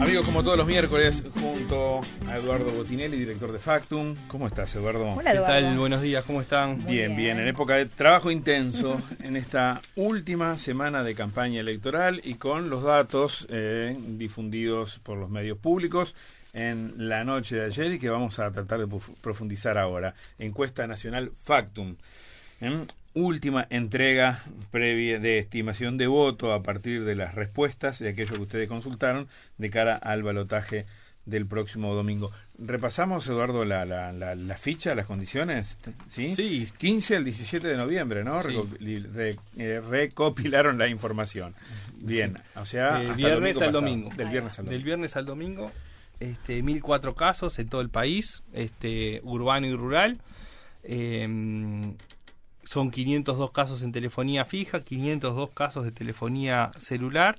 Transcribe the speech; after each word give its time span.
Amigos, 0.00 0.24
como 0.24 0.42
todos 0.42 0.56
los 0.56 0.66
miércoles, 0.66 1.22
junto 1.40 2.00
a 2.26 2.36
Eduardo 2.38 2.70
Botinelli, 2.72 3.18
director 3.18 3.52
de 3.52 3.58
Factum. 3.58 4.16
¿Cómo 4.28 4.46
estás, 4.46 4.74
Eduardo? 4.74 5.10
Hola, 5.10 5.30
¿Qué 5.32 5.36
Eduardo. 5.36 5.54
tal? 5.66 5.78
Buenos 5.78 6.00
días, 6.02 6.24
¿cómo 6.24 6.40
están? 6.40 6.78
Bien, 6.86 7.14
bien, 7.14 7.16
bien. 7.16 7.38
en 7.40 7.48
época 7.48 7.74
de 7.76 7.86
trabajo 7.86 8.30
intenso, 8.30 9.00
en 9.22 9.36
esta 9.36 9.80
última 9.96 10.56
semana 10.56 11.04
de 11.04 11.14
campaña 11.14 11.60
electoral 11.60 12.20
y 12.24 12.34
con 12.34 12.70
los 12.70 12.82
datos 12.82 13.46
eh, 13.50 13.94
difundidos 13.98 14.98
por 15.00 15.18
los 15.18 15.28
medios 15.28 15.58
públicos 15.58 16.16
en 16.54 16.94
la 17.08 17.22
noche 17.24 17.56
de 17.56 17.66
ayer 17.66 17.92
y 17.92 17.98
que 17.98 18.08
vamos 18.08 18.38
a 18.38 18.50
tratar 18.50 18.80
de 18.80 18.86
prof- 18.86 19.10
profundizar 19.20 19.76
ahora. 19.76 20.14
Encuesta 20.38 20.86
nacional 20.86 21.30
Factum. 21.40 21.94
¿eh? 22.62 22.86
Última 23.12 23.66
entrega 23.70 24.40
previa 24.70 25.18
de 25.18 25.38
estimación 25.38 25.98
de 25.98 26.06
voto 26.06 26.52
a 26.52 26.62
partir 26.62 27.04
de 27.04 27.16
las 27.16 27.34
respuestas 27.34 27.98
de 27.98 28.10
aquello 28.10 28.34
que 28.36 28.42
ustedes 28.42 28.68
consultaron 28.68 29.26
de 29.58 29.68
cara 29.70 29.96
al 29.96 30.22
balotaje 30.22 30.86
del 31.26 31.46
próximo 31.46 31.92
domingo. 31.94 32.30
Repasamos, 32.56 33.26
Eduardo, 33.26 33.64
la, 33.64 33.84
la, 33.84 34.12
la, 34.12 34.34
la 34.36 34.56
ficha, 34.56 34.94
las 34.94 35.06
condiciones. 35.06 35.76
¿sí? 36.08 36.34
Sí. 36.36 36.68
15 36.78 37.16
al 37.16 37.24
17 37.24 37.66
de 37.66 37.76
noviembre, 37.76 38.22
¿no? 38.22 38.40
Sí. 38.42 38.98
Re- 39.12 39.36
eh, 39.58 39.80
recopilaron 39.80 40.78
la 40.78 40.86
información. 40.86 41.54
Bien, 41.96 42.38
o 42.54 42.64
sea, 42.64 43.02
Eh, 43.02 43.12
viernes 43.16 43.56
al 43.56 43.58
pasado. 43.58 43.80
domingo. 43.80 44.10
Del 44.16 44.28
viernes 44.28 44.58
al 44.58 44.64
Del 44.66 44.72
domingo. 44.74 44.84
viernes 44.86 45.16
al 45.16 45.26
domingo, 45.26 45.72
este, 46.20 46.62
1004 46.62 47.14
casos 47.16 47.58
en 47.58 47.68
todo 47.68 47.80
el 47.80 47.90
país, 47.90 48.42
este, 48.52 49.20
urbano 49.24 49.66
y 49.66 49.74
rural. 49.74 50.18
Eh, 50.84 51.92
son 52.70 52.92
502 52.92 53.50
casos 53.50 53.82
en 53.82 53.90
telefonía 53.90 54.44
fija, 54.44 54.78
502 54.78 55.50
casos 55.50 55.82
de 55.82 55.90
telefonía 55.90 56.70
celular. 56.78 57.36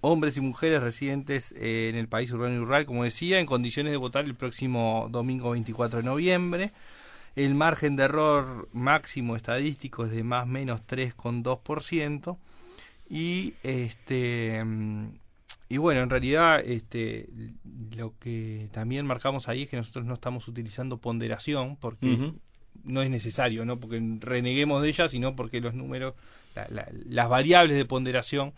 Hombres 0.00 0.38
y 0.38 0.40
mujeres 0.40 0.82
residentes 0.82 1.52
eh, 1.58 1.90
en 1.90 1.96
el 1.96 2.08
país 2.08 2.32
urbano 2.32 2.54
y 2.54 2.58
rural, 2.58 2.86
como 2.86 3.04
decía, 3.04 3.38
en 3.38 3.44
condiciones 3.44 3.92
de 3.92 3.98
votar 3.98 4.24
el 4.24 4.34
próximo 4.34 5.08
domingo 5.10 5.50
24 5.50 5.98
de 5.98 6.04
noviembre. 6.04 6.72
El 7.36 7.54
margen 7.54 7.96
de 7.96 8.04
error 8.04 8.70
máximo 8.72 9.36
estadístico 9.36 10.06
es 10.06 10.10
de 10.10 10.22
más 10.22 10.44
o 10.44 10.46
menos 10.46 10.80
3,2%. 10.86 12.38
Y 13.10 13.52
este 13.62 14.64
mm, 14.64 15.10
y 15.68 15.76
bueno, 15.76 16.00
en 16.00 16.08
realidad 16.08 16.62
este 16.64 17.28
lo 17.94 18.14
que 18.18 18.70
también 18.72 19.04
marcamos 19.04 19.48
ahí 19.48 19.64
es 19.64 19.68
que 19.68 19.76
nosotros 19.76 20.06
no 20.06 20.14
estamos 20.14 20.48
utilizando 20.48 20.96
ponderación 20.96 21.76
porque. 21.76 22.32
No 22.84 23.02
es 23.02 23.10
necesario, 23.10 23.64
no 23.64 23.78
porque 23.78 24.00
reneguemos 24.20 24.82
de 24.82 24.88
ella, 24.88 25.08
sino 25.08 25.34
porque 25.36 25.60
los 25.60 25.74
números, 25.74 26.14
la- 26.54 26.66
la- 26.70 26.88
las 27.08 27.28
variables 27.28 27.76
de 27.76 27.84
ponderación 27.84 28.52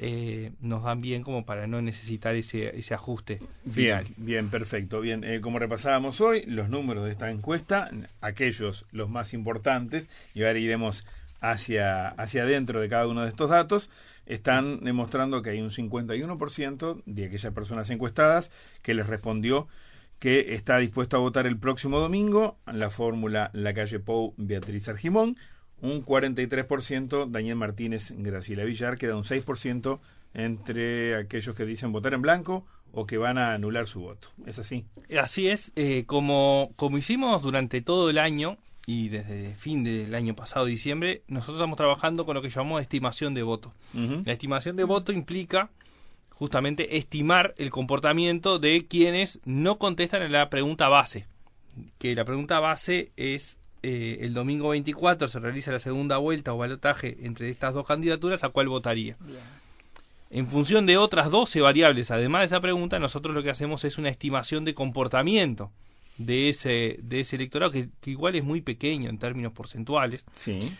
eh, 0.00 0.52
nos 0.60 0.84
dan 0.84 1.00
bien 1.00 1.24
como 1.24 1.44
para 1.44 1.66
no 1.66 1.82
necesitar 1.82 2.36
ese, 2.36 2.78
ese 2.78 2.94
ajuste 2.94 3.40
Bien, 3.64 4.14
bien, 4.16 4.48
perfecto. 4.48 5.00
Bien, 5.00 5.24
eh, 5.24 5.40
como 5.40 5.58
repasábamos 5.58 6.20
hoy, 6.20 6.44
los 6.46 6.68
números 6.68 7.04
de 7.04 7.10
esta 7.10 7.30
encuesta, 7.32 7.90
aquellos 8.20 8.86
los 8.92 9.08
más 9.10 9.34
importantes, 9.34 10.06
y 10.34 10.44
ahora 10.44 10.58
iremos 10.60 11.04
hacia, 11.40 12.08
hacia 12.10 12.44
adentro 12.44 12.80
de 12.80 12.88
cada 12.88 13.08
uno 13.08 13.22
de 13.22 13.28
estos 13.30 13.50
datos, 13.50 13.90
están 14.26 14.84
demostrando 14.84 15.42
que 15.42 15.50
hay 15.50 15.60
un 15.60 15.70
51% 15.70 17.02
de 17.06 17.24
aquellas 17.26 17.52
personas 17.52 17.90
encuestadas 17.90 18.50
que 18.82 18.94
les 18.94 19.06
respondió 19.06 19.66
que 20.18 20.54
está 20.54 20.78
dispuesto 20.78 21.16
a 21.16 21.20
votar 21.20 21.46
el 21.46 21.58
próximo 21.58 22.00
domingo 22.00 22.58
la 22.66 22.90
fórmula 22.90 23.50
La 23.52 23.74
Calle 23.74 24.00
Pou 24.00 24.34
Beatriz 24.36 24.88
Argimón, 24.88 25.36
un 25.80 26.04
43% 26.04 27.30
Daniel 27.30 27.56
Martínez 27.56 28.12
Graciela 28.16 28.64
Villar, 28.64 28.98
queda 28.98 29.16
un 29.16 29.22
6% 29.22 30.00
entre 30.34 31.16
aquellos 31.16 31.54
que 31.54 31.64
dicen 31.64 31.92
votar 31.92 32.14
en 32.14 32.22
blanco 32.22 32.66
o 32.92 33.06
que 33.06 33.18
van 33.18 33.38
a 33.38 33.54
anular 33.54 33.86
su 33.86 34.00
voto. 34.00 34.28
¿Es 34.46 34.58
así? 34.58 34.84
Así 35.20 35.48
es, 35.48 35.72
eh, 35.76 36.04
como, 36.06 36.72
como 36.76 36.98
hicimos 36.98 37.42
durante 37.42 37.80
todo 37.80 38.10
el 38.10 38.18
año 38.18 38.58
y 38.86 39.08
desde 39.08 39.54
fin 39.54 39.84
del 39.84 40.14
año 40.14 40.34
pasado, 40.34 40.64
diciembre, 40.64 41.22
nosotros 41.28 41.58
estamos 41.58 41.76
trabajando 41.76 42.24
con 42.24 42.34
lo 42.34 42.42
que 42.42 42.48
llamamos 42.48 42.80
estimación 42.80 43.34
de 43.34 43.42
voto. 43.42 43.74
La 43.92 44.32
estimación 44.32 44.76
de 44.76 44.84
voto 44.84 45.12
implica 45.12 45.70
justamente 46.38 46.96
estimar 46.96 47.52
el 47.58 47.70
comportamiento 47.70 48.60
de 48.60 48.86
quienes 48.86 49.40
no 49.44 49.76
contestan 49.78 50.22
en 50.22 50.30
la 50.30 50.48
pregunta 50.50 50.88
base. 50.88 51.26
Que 51.98 52.14
la 52.14 52.24
pregunta 52.24 52.60
base 52.60 53.10
es 53.16 53.58
eh, 53.82 54.18
el 54.20 54.34
domingo 54.34 54.68
24 54.68 55.26
se 55.26 55.40
realiza 55.40 55.72
la 55.72 55.80
segunda 55.80 56.18
vuelta 56.18 56.54
o 56.54 56.58
balotaje 56.58 57.16
entre 57.22 57.50
estas 57.50 57.74
dos 57.74 57.86
candidaturas, 57.86 58.44
¿a 58.44 58.50
cuál 58.50 58.68
votaría? 58.68 59.16
Bien. 59.20 59.38
En 60.30 60.46
función 60.46 60.86
de 60.86 60.96
otras 60.96 61.30
12 61.30 61.60
variables, 61.60 62.10
además 62.12 62.42
de 62.42 62.46
esa 62.46 62.60
pregunta, 62.60 62.98
nosotros 63.00 63.34
lo 63.34 63.42
que 63.42 63.50
hacemos 63.50 63.82
es 63.84 63.98
una 63.98 64.08
estimación 64.10 64.64
de 64.64 64.74
comportamiento 64.74 65.72
de 66.18 66.50
ese, 66.50 66.98
de 67.02 67.20
ese 67.20 67.34
electorado, 67.36 67.72
que, 67.72 67.88
que 68.00 68.10
igual 68.10 68.36
es 68.36 68.44
muy 68.44 68.60
pequeño 68.60 69.08
en 69.10 69.18
términos 69.18 69.52
porcentuales, 69.52 70.24
Sí. 70.36 70.70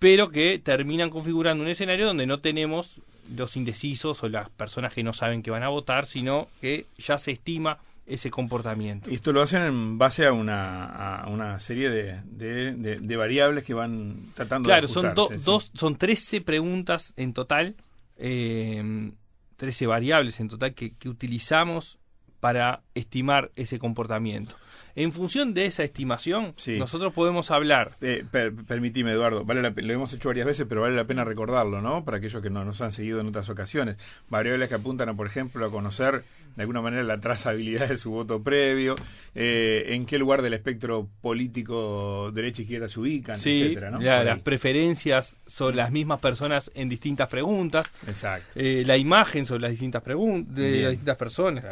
pero 0.00 0.30
que 0.30 0.58
terminan 0.58 1.10
configurando 1.10 1.62
un 1.62 1.68
escenario 1.70 2.06
donde 2.06 2.26
no 2.26 2.40
tenemos 2.40 3.00
los 3.34 3.56
indecisos 3.56 4.22
o 4.22 4.28
las 4.28 4.50
personas 4.50 4.92
que 4.92 5.02
no 5.02 5.12
saben 5.12 5.42
que 5.42 5.50
van 5.50 5.62
a 5.62 5.68
votar, 5.68 6.06
sino 6.06 6.48
que 6.60 6.86
ya 6.98 7.18
se 7.18 7.32
estima 7.32 7.78
ese 8.06 8.30
comportamiento. 8.30 9.10
Y 9.10 9.14
esto 9.14 9.32
lo 9.32 9.40
hacen 9.40 9.62
en 9.62 9.96
base 9.96 10.26
a 10.26 10.32
una, 10.32 11.16
a 11.20 11.28
una 11.30 11.58
serie 11.58 11.88
de, 11.88 12.20
de, 12.24 12.72
de- 12.74 12.98
de 13.00 13.16
variables 13.16 13.64
que 13.64 13.72
van 13.72 14.26
tratando 14.34 14.66
Claro, 14.68 14.86
de 14.88 14.92
son, 14.92 15.14
do- 15.14 15.28
sí. 15.28 15.36
dos, 15.42 15.70
son 15.74 15.96
13 15.96 16.42
preguntas 16.42 17.14
en 17.16 17.32
total, 17.32 17.76
eh, 18.18 19.10
13 19.56 19.86
variables 19.86 20.38
en 20.40 20.48
total 20.48 20.74
que, 20.74 20.94
que 20.96 21.08
utilizamos 21.08 21.98
para 22.44 22.82
estimar 22.94 23.50
ese 23.56 23.78
comportamiento. 23.78 24.54
En 24.96 25.12
función 25.12 25.54
de 25.54 25.64
esa 25.64 25.82
estimación, 25.82 26.52
Sí. 26.56 26.78
nosotros 26.78 27.14
podemos 27.14 27.50
hablar 27.50 27.92
Eh, 28.02 28.22
per- 28.30 28.54
permitime, 28.66 29.12
Eduardo, 29.12 29.46
vale 29.46 29.62
la 29.62 29.70
lo 29.74 29.92
hemos 29.94 30.12
hecho 30.12 30.28
varias 30.28 30.46
veces, 30.46 30.66
pero 30.68 30.82
vale 30.82 30.94
la 30.94 31.06
pena 31.06 31.24
recordarlo, 31.24 31.80
¿no? 31.80 32.04
Para 32.04 32.18
aquellos 32.18 32.42
que 32.42 32.50
no 32.50 32.62
nos 32.62 32.82
han 32.82 32.92
seguido 32.92 33.18
en 33.18 33.28
otras 33.28 33.48
ocasiones. 33.48 33.96
Variables 34.28 34.68
que 34.68 34.74
apuntan 34.74 35.08
a, 35.08 35.14
por 35.14 35.26
ejemplo, 35.26 35.64
a 35.64 35.70
conocer 35.70 36.24
de 36.56 36.62
alguna 36.62 36.80
manera 36.80 37.02
la 37.02 37.18
trazabilidad 37.20 37.88
de 37.88 37.96
su 37.96 38.10
voto 38.10 38.42
previo, 38.42 38.94
eh, 39.34 39.86
en 39.88 40.06
qué 40.06 40.18
lugar 40.18 40.42
del 40.42 40.54
espectro 40.54 41.08
político 41.20 42.30
derecha 42.32 42.60
e 42.60 42.64
izquierda 42.64 42.88
se 42.88 43.00
ubican, 43.00 43.36
sí, 43.36 43.62
etcétera, 43.62 43.90
¿no? 43.90 44.00
la- 44.00 44.24
las 44.24 44.40
preferencias 44.40 45.36
sobre 45.46 45.76
las 45.76 45.90
mismas 45.90 46.20
personas 46.20 46.70
en 46.74 46.88
distintas 46.88 47.28
preguntas, 47.28 47.86
Exacto. 48.06 48.46
eh, 48.54 48.82
la 48.86 48.96
imagen 48.96 49.46
sobre 49.46 49.62
las 49.62 49.70
distintas 49.72 50.02
preguntas 50.02 50.54
de 50.54 50.70
Bien. 50.70 50.82
las 50.82 50.90
distintas 50.92 51.16
personas, 51.16 51.64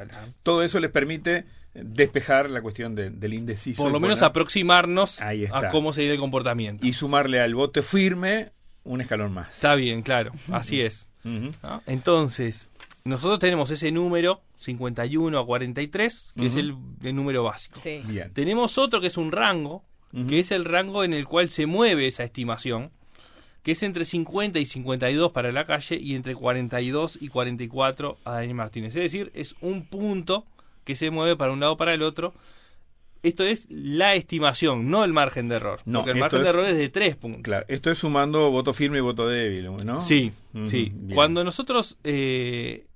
Todo 0.42 0.62
eso 0.62 0.80
les 0.80 0.90
permite 0.90 1.44
despejar 1.74 2.50
la 2.50 2.60
cuestión 2.60 2.94
de- 2.94 3.10
del 3.10 3.34
indeciso. 3.34 3.82
por 3.82 3.92
lo 3.92 3.98
menos 4.00 4.18
poner- 4.18 4.28
aproximarnos 4.30 5.20
a 5.22 5.68
cómo 5.70 5.92
sería 5.92 6.12
el 6.12 6.18
comportamiento. 6.18 6.86
y 6.86 6.92
sumarle 6.92 7.40
al 7.40 7.54
voto 7.54 7.82
firme 7.82 8.50
un 8.84 9.00
escalón 9.00 9.32
más. 9.32 9.54
Está 9.54 9.74
bien, 9.74 10.02
claro, 10.02 10.32
así 10.50 10.80
es. 10.80 11.11
Entonces, 11.86 12.68
nosotros 13.04 13.38
tenemos 13.38 13.70
ese 13.70 13.90
número 13.92 14.42
51 14.56 15.38
a 15.38 15.46
43, 15.46 16.34
que 16.36 16.46
es 16.46 16.56
el, 16.56 16.76
el 17.02 17.14
número 17.14 17.44
básico. 17.44 17.78
Sí. 17.82 18.02
Bien. 18.06 18.32
Tenemos 18.32 18.78
otro 18.78 19.00
que 19.00 19.08
es 19.08 19.16
un 19.16 19.32
rango, 19.32 19.84
que 20.28 20.40
es 20.40 20.50
el 20.50 20.64
rango 20.64 21.04
en 21.04 21.14
el 21.14 21.26
cual 21.26 21.48
se 21.48 21.66
mueve 21.66 22.06
esa 22.06 22.22
estimación, 22.22 22.90
que 23.62 23.72
es 23.72 23.82
entre 23.82 24.04
50 24.04 24.58
y 24.58 24.66
52 24.66 25.32
para 25.32 25.52
la 25.52 25.64
calle 25.64 25.96
y 25.96 26.14
entre 26.14 26.34
42 26.34 27.18
y 27.20 27.28
44 27.28 28.18
a 28.24 28.32
Daniel 28.32 28.54
Martínez. 28.54 28.94
Es 28.96 29.02
decir, 29.02 29.30
es 29.34 29.54
un 29.60 29.84
punto 29.84 30.44
que 30.84 30.96
se 30.96 31.10
mueve 31.10 31.36
para 31.36 31.52
un 31.52 31.60
lado 31.60 31.72
o 31.72 31.76
para 31.76 31.94
el 31.94 32.02
otro. 32.02 32.34
Esto 33.22 33.44
es 33.44 33.66
la 33.70 34.14
estimación, 34.14 34.90
no 34.90 35.04
el 35.04 35.12
margen 35.12 35.48
de 35.48 35.56
error. 35.56 35.80
No, 35.84 36.00
porque 36.00 36.12
el 36.12 36.18
margen 36.18 36.42
de 36.42 36.48
error 36.48 36.66
es 36.66 36.76
de 36.76 36.88
3 36.88 37.16
puntos. 37.16 37.42
Claro, 37.42 37.64
esto 37.68 37.90
es 37.90 37.98
sumando 37.98 38.50
voto 38.50 38.72
firme 38.74 38.98
y 38.98 39.00
voto 39.00 39.28
débil, 39.28 39.70
¿no? 39.84 40.00
Sí, 40.00 40.32
sí. 40.66 40.90
bien. 40.92 41.14
Cuando 41.14 41.44
nosotros 41.44 41.98
eh, 42.02 42.86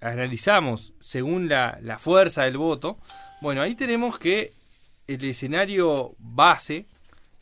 analizamos 0.00 0.92
según 1.00 1.48
la, 1.48 1.78
la 1.82 1.98
fuerza 1.98 2.42
del 2.44 2.56
voto, 2.56 2.98
bueno, 3.40 3.62
ahí 3.62 3.74
tenemos 3.74 4.18
que 4.18 4.52
el 5.08 5.24
escenario 5.24 6.14
base, 6.18 6.86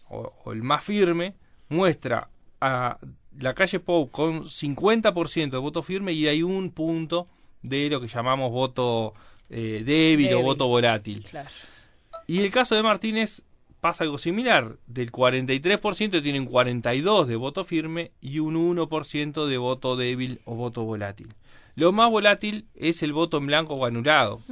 o, 0.08 0.32
o 0.44 0.52
el 0.52 0.62
más 0.62 0.82
firme, 0.82 1.34
muestra 1.68 2.28
a 2.60 2.98
la 3.38 3.54
calle 3.54 3.78
Pou 3.80 4.10
con 4.10 4.44
50% 4.44 5.50
de 5.50 5.58
voto 5.58 5.82
firme 5.82 6.12
y 6.12 6.28
hay 6.28 6.42
un 6.42 6.70
punto 6.70 7.28
de 7.62 7.88
lo 7.88 8.00
que 8.00 8.08
llamamos 8.08 8.50
voto 8.50 9.14
eh, 9.50 9.82
débil, 9.84 10.26
o 10.28 10.30
Débil. 10.30 10.44
voto 10.44 10.66
volátil. 10.66 11.26
Claro. 11.30 11.48
Y 12.26 12.40
el 12.40 12.50
caso 12.50 12.74
de 12.74 12.82
Martínez 12.82 13.42
pasa 13.80 14.04
algo 14.04 14.18
similar. 14.18 14.76
Del 14.86 15.10
43% 15.10 16.22
tienen 16.22 16.46
42 16.46 17.26
de 17.26 17.36
voto 17.36 17.64
firme 17.64 18.12
y 18.20 18.38
un 18.38 18.54
1% 18.54 19.46
de 19.46 19.58
voto 19.58 19.96
débil 19.96 20.40
o 20.44 20.54
voto 20.54 20.84
volátil. 20.84 21.34
Lo 21.74 21.92
más 21.92 22.10
volátil 22.10 22.66
es 22.74 23.02
el 23.02 23.12
voto 23.12 23.38
en 23.38 23.46
blanco 23.46 23.74
o 23.74 23.86
anulado. 23.86 24.42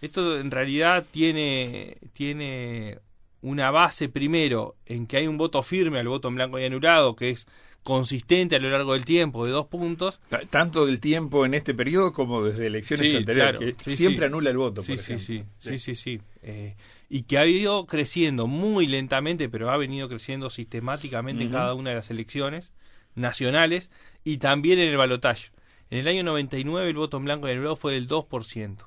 Esto 0.00 0.38
en 0.38 0.50
realidad 0.50 1.06
tiene, 1.10 1.98
tiene 2.14 2.98
una 3.42 3.70
base 3.70 4.08
primero 4.08 4.76
en 4.86 5.06
que 5.06 5.18
hay 5.18 5.26
un 5.26 5.38
voto 5.38 5.62
firme 5.62 5.98
al 5.98 6.08
voto 6.08 6.28
en 6.28 6.36
blanco 6.36 6.58
y 6.58 6.64
anulado, 6.64 7.16
que 7.16 7.30
es 7.30 7.46
consistente 7.82 8.56
a 8.56 8.58
lo 8.58 8.70
largo 8.70 8.92
del 8.92 9.04
tiempo 9.04 9.46
de 9.46 9.52
dos 9.52 9.66
puntos. 9.66 10.20
Tanto 10.50 10.86
del 10.86 11.00
tiempo 11.00 11.44
en 11.46 11.54
este 11.54 11.74
periodo 11.74 12.12
como 12.12 12.44
desde 12.44 12.66
elecciones 12.66 13.14
anteriores, 13.14 13.74
que 13.74 13.96
siempre 13.96 14.26
anula 14.26 14.50
el 14.50 14.56
voto. 14.56 14.82
Sí, 14.82 14.98
sí, 14.98 15.18
sí, 15.18 15.44
sí, 15.58 15.78
sí, 15.78 15.94
sí. 15.94 16.20
Eh, 16.42 16.76
y 17.08 17.22
que 17.22 17.38
ha 17.38 17.46
ido 17.46 17.86
creciendo 17.86 18.46
muy 18.46 18.86
lentamente, 18.86 19.48
pero 19.48 19.70
ha 19.70 19.76
venido 19.76 20.08
creciendo 20.08 20.50
sistemáticamente 20.50 21.42
en 21.42 21.50
cada 21.50 21.74
una 21.74 21.90
de 21.90 21.96
las 21.96 22.10
elecciones 22.10 22.72
nacionales 23.14 23.90
y 24.24 24.38
también 24.38 24.78
en 24.78 24.88
el 24.88 24.96
balotaje. 24.96 25.50
En 25.90 25.98
el 25.98 26.08
año 26.08 26.22
99 26.22 26.88
el 26.88 26.96
voto 26.96 27.16
en 27.16 27.24
blanco 27.24 27.48
y 27.48 27.52
en 27.52 27.76
fue 27.76 27.94
del 27.94 28.06
2%. 28.08 28.86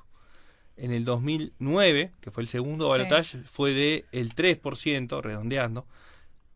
En 0.76 0.90
el 0.90 1.04
2009, 1.04 2.12
que 2.20 2.30
fue 2.30 2.42
el 2.42 2.48
segundo 2.48 2.88
balotaje, 2.88 3.38
fue 3.44 3.72
del 3.72 4.06
el 4.10 4.34
3%, 4.34 5.22
redondeando 5.22 5.86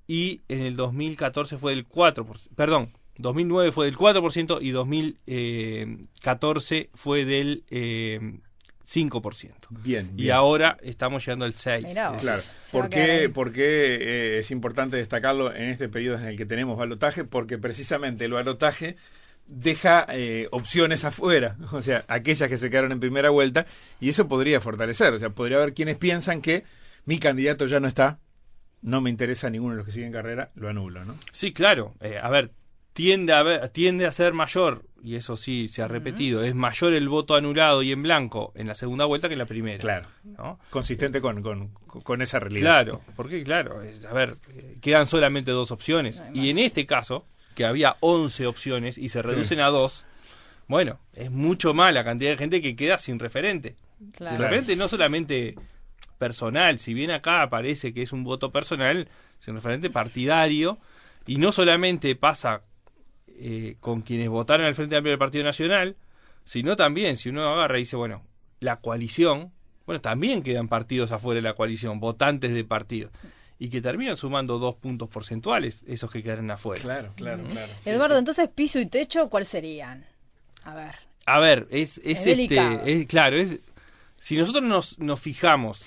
y 0.08 0.40
en 0.49 0.62
el 0.62 0.75
2014 0.75 1.58
fue 1.58 1.76
del 1.76 1.87
4%, 1.87 2.49
perdón, 2.56 2.90
2009 3.19 3.70
fue 3.72 3.87
del 3.87 3.96
4% 3.96 4.58
y 4.60 4.70
2014 4.70 6.90
fue 6.94 7.25
del 7.25 7.64
eh, 7.70 8.40
5%. 8.88 9.50
Bien, 9.70 10.12
Y 10.16 10.31
ahora 10.31 10.78
estamos 10.82 11.26
llegando 11.26 11.44
al 11.44 11.55
6%. 11.55 12.19
claro. 12.20 12.43
¿Por 12.72 12.88
qué, 12.88 13.26
eh, 13.26 14.38
es 14.38 14.50
importante 14.50 14.96
destacarlo 14.96 15.55
en 15.55 15.69
este 15.69 15.90
periodo 15.90 16.16
en 16.19 16.26
el 16.26 16.37
que 16.37 16.46
tenemos 16.46 16.78
balotaje? 16.78 17.25
Porque 17.25 17.58
precisamente 17.58 18.25
el 18.25 18.32
balotaje 18.32 18.96
deja 19.46 20.06
eh, 20.11 20.49
opciones 20.50 21.04
afuera, 21.04 21.56
o 21.72 21.82
sea, 21.82 22.04
aquellas 22.08 22.49
que 22.49 22.56
se 22.56 22.70
quedaron 22.70 22.93
en 22.93 23.00
primera 23.00 23.28
vuelta, 23.31 23.66
y 24.00 24.08
eso 24.08 24.26
podría 24.28 24.61
fortalecer, 24.61 25.12
o 25.12 25.19
sea, 25.19 25.31
podría 25.31 25.58
haber 25.58 25.75
quienes 25.75 25.96
piensan 25.96 26.40
que 26.40 26.64
mi 27.04 27.19
candidato 27.19 27.66
ya 27.66 27.81
no 27.81 27.88
está, 27.88 28.20
no 28.82 29.00
me 29.00 29.10
interesa 29.10 29.50
ninguno 29.50 29.72
de 29.72 29.78
los 29.78 29.86
que 29.86 29.92
siguen 29.92 30.12
carrera, 30.12 30.50
lo 30.54 30.69
anulo, 30.69 31.04
¿no? 31.04 31.16
Sí, 31.32 31.52
claro. 31.52 31.94
Eh, 32.00 32.19
a 32.20 32.28
ver, 32.28 32.52
tiende 32.92 33.32
a, 33.32 33.42
ver, 33.42 33.69
tiende 33.69 34.06
a 34.06 34.12
ser 34.12 34.32
mayor, 34.32 34.82
y 35.02 35.16
eso 35.16 35.36
sí 35.36 35.69
se 35.69 35.82
ha 35.82 35.88
repetido, 35.88 36.42
es 36.42 36.54
mayor 36.54 36.94
el 36.94 37.08
voto 37.08 37.36
anulado 37.36 37.82
y 37.82 37.92
en 37.92 38.02
blanco 38.02 38.52
en 38.56 38.66
la 38.66 38.75
segunda 38.75 39.04
vuelta 39.04 39.28
que 39.28 39.34
en 39.34 39.38
la 39.38 39.46
primera. 39.46 39.78
Claro. 39.78 40.08
¿no? 40.25 40.58
Consistente 40.70 41.20
con, 41.20 41.42
con, 41.42 42.22
esa 42.22 42.40
realidad. 42.40 42.84
Claro, 42.84 43.02
porque 43.14 43.42
claro, 43.44 43.80
a 44.08 44.12
ver, 44.12 44.36
quedan 44.80 45.06
solamente 45.08 45.50
dos 45.52 45.70
opciones. 45.70 46.22
y 46.34 46.50
en 46.50 46.58
este 46.58 46.86
caso, 46.86 47.25
que 47.54 47.64
había 47.64 47.96
11 48.00 48.46
opciones 48.46 48.98
y 48.98 49.08
se 49.08 49.22
reducen 49.22 49.60
a 49.60 49.66
dos, 49.66 50.06
bueno, 50.66 50.98
es 51.14 51.30
mucho 51.30 51.75
más 51.75 51.94
la 51.94 52.04
cantidad 52.04 52.30
de 52.30 52.36
gente 52.36 52.60
que 52.60 52.76
queda 52.76 52.98
sin 52.98 53.19
referente. 53.19 53.76
Claro. 54.12 54.36
Sin 54.36 54.42
referente 54.42 54.76
no 54.76 54.88
solamente 54.88 55.56
personal, 56.18 56.78
si 56.78 56.94
bien 56.94 57.10
acá 57.10 57.48
parece 57.48 57.94
que 57.94 58.02
es 58.02 58.12
un 58.12 58.24
voto 58.24 58.50
personal, 58.50 59.08
es 59.40 59.48
un 59.48 59.56
referente 59.56 59.90
partidario, 59.90 60.78
y 61.26 61.36
no 61.36 61.52
solamente 61.52 62.14
pasa 62.16 62.62
eh, 63.28 63.76
con 63.80 64.02
quienes 64.02 64.28
votaron 64.28 64.66
al 64.66 64.74
Frente 64.74 64.96
Amplio 64.96 65.12
del 65.12 65.18
Partido 65.18 65.44
Nacional, 65.44 65.96
sino 66.44 66.76
también, 66.76 67.16
si 67.16 67.28
uno 67.28 67.46
agarra 67.46 67.78
y 67.78 67.82
dice, 67.82 67.96
bueno, 67.96 68.22
la 68.60 68.76
coalición, 68.76 69.52
bueno, 69.86 70.00
también 70.00 70.42
quedan 70.42 70.68
partidos 70.68 71.12
afuera 71.12 71.36
de 71.36 71.42
la 71.42 71.54
coalición, 71.54 72.00
votantes 72.00 72.52
de 72.52 72.64
partidos 72.64 73.12
y 73.58 73.70
que 73.70 73.80
terminan 73.80 74.16
sumando 74.16 74.58
dos 74.58 74.76
puntos 74.76 75.08
porcentuales, 75.08 75.82
esos 75.86 76.10
que 76.10 76.22
quedan 76.22 76.50
afuera. 76.50 76.80
Claro, 76.80 77.12
claro, 77.16 77.44
claro. 77.44 77.72
Eduardo, 77.84 78.18
entonces 78.18 78.48
piso 78.48 78.78
y 78.78 78.86
techo, 78.86 79.28
¿cuál 79.28 79.46
serían? 79.46 80.06
A 80.62 80.74
ver. 80.74 80.94
A 81.26 81.40
ver, 81.40 81.66
es, 81.70 82.00
es, 82.04 82.26
este, 82.26 83.06
claro, 83.06 83.36
es, 83.36 83.60
si 84.18 84.36
nosotros 84.36 84.64
nos, 84.64 84.98
nos 84.98 85.20
fijamos 85.20 85.84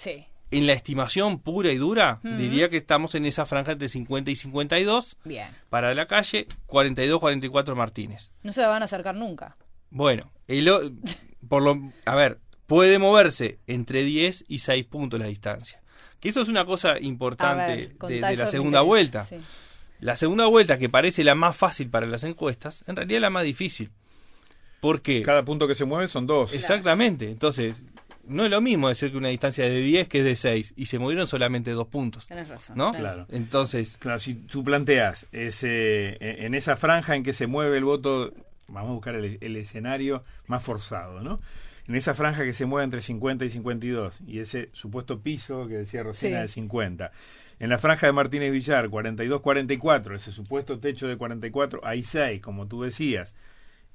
en 0.51 0.67
la 0.67 0.73
estimación 0.73 1.39
pura 1.39 1.71
y 1.71 1.77
dura, 1.77 2.19
diría 2.23 2.69
que 2.69 2.77
estamos 2.77 3.15
en 3.15 3.25
esa 3.25 3.45
franja 3.45 3.71
entre 3.71 3.89
50 3.89 4.31
y 4.31 4.35
52. 4.35 5.17
Bien. 5.23 5.47
Para 5.69 5.93
la 5.93 6.05
calle, 6.05 6.47
42-44 6.67 7.75
Martínez. 7.75 8.29
No 8.43 8.51
se 8.51 8.65
van 8.65 8.81
a 8.81 8.85
acercar 8.85 9.15
nunca. 9.15 9.55
Bueno, 9.89 10.31
el, 10.47 10.93
por 11.47 11.61
lo, 11.61 11.91
a 12.05 12.15
ver, 12.15 12.39
puede 12.67 12.99
moverse 12.99 13.59
entre 13.67 14.03
10 14.03 14.45
y 14.47 14.59
6 14.59 14.85
puntos 14.85 15.19
la 15.19 15.27
distancia. 15.27 15.81
Que 16.19 16.29
eso 16.29 16.41
es 16.41 16.49
una 16.49 16.65
cosa 16.65 16.99
importante 16.99 17.95
de, 18.07 18.21
la 18.21 18.47
segunda 18.47 18.81
vuelta. 18.81 19.27
La 19.99 20.15
segunda 20.15 20.45
vuelta, 20.47 20.77
que 20.77 20.89
parece 20.89 21.23
la 21.23 21.35
más 21.35 21.55
fácil 21.55 21.89
para 21.89 22.05
las 22.07 22.23
encuestas, 22.23 22.83
en 22.87 22.95
realidad 22.95 23.17
es 23.17 23.21
la 23.21 23.29
más 23.29 23.43
difícil. 23.43 23.91
Porque 24.79 25.21
cada 25.21 25.43
punto 25.45 25.67
que 25.67 25.75
se 25.75 25.85
mueve 25.85 26.07
son 26.07 26.25
dos. 26.25 26.53
Exactamente. 26.53 27.29
Entonces, 27.29 27.75
no 28.31 28.45
es 28.45 28.51
lo 28.51 28.61
mismo 28.61 28.89
decir 28.89 29.11
que 29.11 29.17
una 29.17 29.27
distancia 29.27 29.65
de 29.65 29.81
10 29.81 30.07
que 30.07 30.19
es 30.19 30.25
de 30.25 30.35
6 30.35 30.73
y 30.77 30.85
se 30.85 30.99
movieron 30.99 31.27
solamente 31.27 31.71
dos 31.71 31.87
puntos. 31.87 32.27
Tienes 32.27 32.47
razón. 32.47 32.77
¿No? 32.77 32.91
Claro. 32.91 33.27
Entonces, 33.29 33.97
claro, 33.97 34.19
si 34.19 34.35
tú 34.35 34.63
planteas 34.63 35.27
ese, 35.31 36.17
en 36.19 36.55
esa 36.55 36.77
franja 36.77 37.15
en 37.15 37.23
que 37.23 37.33
se 37.33 37.47
mueve 37.47 37.77
el 37.77 37.83
voto, 37.83 38.33
vamos 38.67 38.91
a 38.91 38.93
buscar 38.93 39.15
el, 39.15 39.55
escenario 39.55 40.23
más 40.47 40.63
forzado, 40.63 41.21
¿no? 41.21 41.39
En 41.87 41.95
esa 41.95 42.13
franja 42.13 42.43
que 42.43 42.53
se 42.53 42.65
mueve 42.65 42.85
entre 42.85 43.01
50 43.01 43.43
y 43.45 43.49
52 43.49 44.21
y 44.25 44.39
ese 44.39 44.69
supuesto 44.71 45.19
piso 45.19 45.67
que 45.67 45.75
decía 45.75 46.03
Rosina 46.03 46.41
de 46.41 46.47
50. 46.47 47.11
En 47.59 47.69
la 47.69 47.77
franja 47.77 48.07
de 48.07 48.13
Martínez 48.13 48.51
Villar, 48.51 48.87
42-44, 48.87 50.15
ese 50.15 50.31
supuesto 50.31 50.79
techo 50.79 51.07
de 51.07 51.17
44, 51.17 51.81
hay 51.83 52.01
6, 52.01 52.41
como 52.41 52.67
tú 52.67 52.81
decías, 52.81 53.35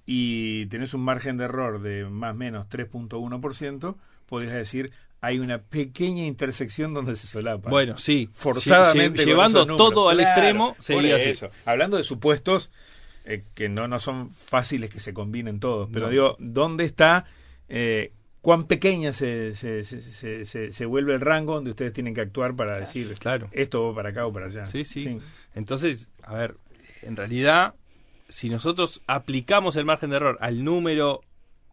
y 0.05 0.67
tenés 0.67 0.95
un 0.95 1.01
margen 1.01 1.37
de 1.37 1.45
error 1.45 1.83
de 1.83 2.05
más 2.05 2.33
o 2.33 2.37
menos 2.37 2.69
3.1%, 2.69 3.97
podrías 4.27 4.55
decir 4.55 4.93
hay 5.21 5.39
una 5.39 5.59
pequeña 5.59 6.25
intersección 6.25 6.95
donde 6.95 7.17
se 7.17 7.27
solapa. 7.27 7.71
Bueno, 7.71 7.99
sí, 7.99 8.29
forzadamente 8.33 9.25
llevando 9.25 9.67
todo 9.77 10.09
al 10.09 10.21
extremo 10.21 10.77
sería 10.81 11.17
eso. 11.17 11.51
Hablando 11.65 11.97
de 11.97 12.03
supuestos 12.05 12.71
eh, 13.25 13.45
que 13.55 13.69
no 13.69 13.89
no 13.89 13.99
son 13.99 14.31
fáciles 14.31 14.91
que 14.91 15.01
se 15.01 15.13
combinen 15.13 15.59
todos, 15.59 15.89
pero 15.93 16.09
digo, 16.09 16.37
¿dónde 16.39 16.85
está 16.85 17.25
eh, 17.69 18.13
cuán 18.41 18.65
pequeña 18.65 19.13
se, 19.13 19.55
se, 19.55 19.83
se, 19.83 20.45
se, 20.45 20.87
vuelve 20.87 21.15
el 21.15 21.21
rango 21.21 21.55
donde 21.55 21.71
ustedes 21.71 21.93
tienen 21.93 22.15
que 22.15 22.21
actuar 22.21 22.55
para 22.55 22.79
decir, 22.79 23.13
claro, 23.19 23.49
esto 23.51 23.89
va 23.89 23.95
para 23.97 24.11
acá 24.11 24.27
o 24.27 24.33
para 24.33 24.47
allá? 24.47 24.67
sí, 24.67 24.85
sí. 24.85 25.19
Entonces, 25.55 26.09
a 26.23 26.35
ver, 26.35 26.57
en 27.03 27.17
realidad 27.17 27.75
si 28.29 28.49
nosotros 28.49 29.03
aplicamos 29.07 29.77
el 29.77 29.85
margen 29.85 30.11
de 30.11 30.17
error 30.17 30.39
al 30.41 30.65
número 30.65 31.23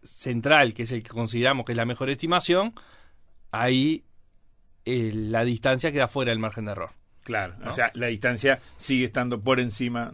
central, 0.03 0.73
que 0.73 0.83
es 0.83 0.91
el 0.91 1.03
que 1.03 1.09
consideramos 1.09 1.65
que 1.65 1.73
es 1.73 1.77
la 1.77 1.85
mejor 1.85 2.09
estimación, 2.09 2.73
ahí 3.51 4.03
eh, 4.85 5.11
la 5.13 5.45
distancia 5.45 5.91
queda 5.91 6.07
fuera 6.07 6.31
del 6.31 6.39
margen 6.39 6.65
de 6.65 6.71
error. 6.71 6.91
Claro, 7.23 7.55
o 7.65 7.71
sea, 7.71 7.89
la 7.93 8.07
distancia 8.07 8.59
sigue 8.75 9.05
estando 9.05 9.39
por 9.39 9.61
encima 9.61 10.11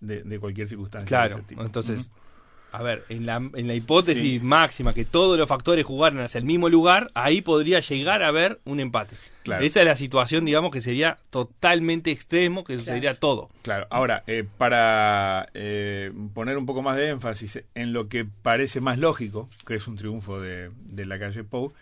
de, 0.00 0.38
cualquier 0.38 0.68
circunstancia. 0.68 1.08
Claro, 1.08 1.42
entonces, 1.58 2.10
a 2.72 2.82
ver, 2.82 3.04
en 3.08 3.26
la, 3.26 3.36
en 3.36 3.66
la 3.66 3.74
hipótesis 3.74 4.42
máxima 4.42 4.94
que 4.94 5.04
todos 5.04 5.38
los 5.38 5.48
factores 5.48 5.84
jugaran 5.84 6.20
hacia 6.20 6.38
el 6.38 6.44
mismo 6.44 6.68
lugar, 6.68 7.10
ahí 7.14 7.40
podría 7.40 7.80
llegar 7.80 8.22
a 8.22 8.28
haber 8.28 8.60
un 8.64 8.80
empate. 8.80 9.16
Esa 9.44 9.80
es 9.80 9.86
la 9.86 9.96
situación, 9.96 10.44
digamos, 10.44 10.70
que 10.70 10.80
sería 10.80 11.18
totalmente 11.30 12.10
extremo, 12.10 12.62
que 12.62 12.78
sucedería 12.78 13.18
todo. 13.18 13.48
Claro, 13.62 13.86
ahora, 13.90 14.22
eh, 14.26 14.44
para 14.58 15.48
eh, 15.54 16.12
poner 16.34 16.56
un 16.58 16.66
poco 16.66 16.82
más 16.82 16.96
de 16.96 17.08
énfasis 17.08 17.62
en 17.74 17.92
lo 17.92 18.08
que 18.08 18.24
parece 18.24 18.80
más 18.80 18.98
lógico, 18.98 19.48
que 19.66 19.74
es 19.74 19.88
un 19.88 19.96
triunfo 19.96 20.40
de, 20.40 20.70
de 20.76 21.06
la 21.06 21.18
calle 21.18 21.42
Pou, 21.42 21.72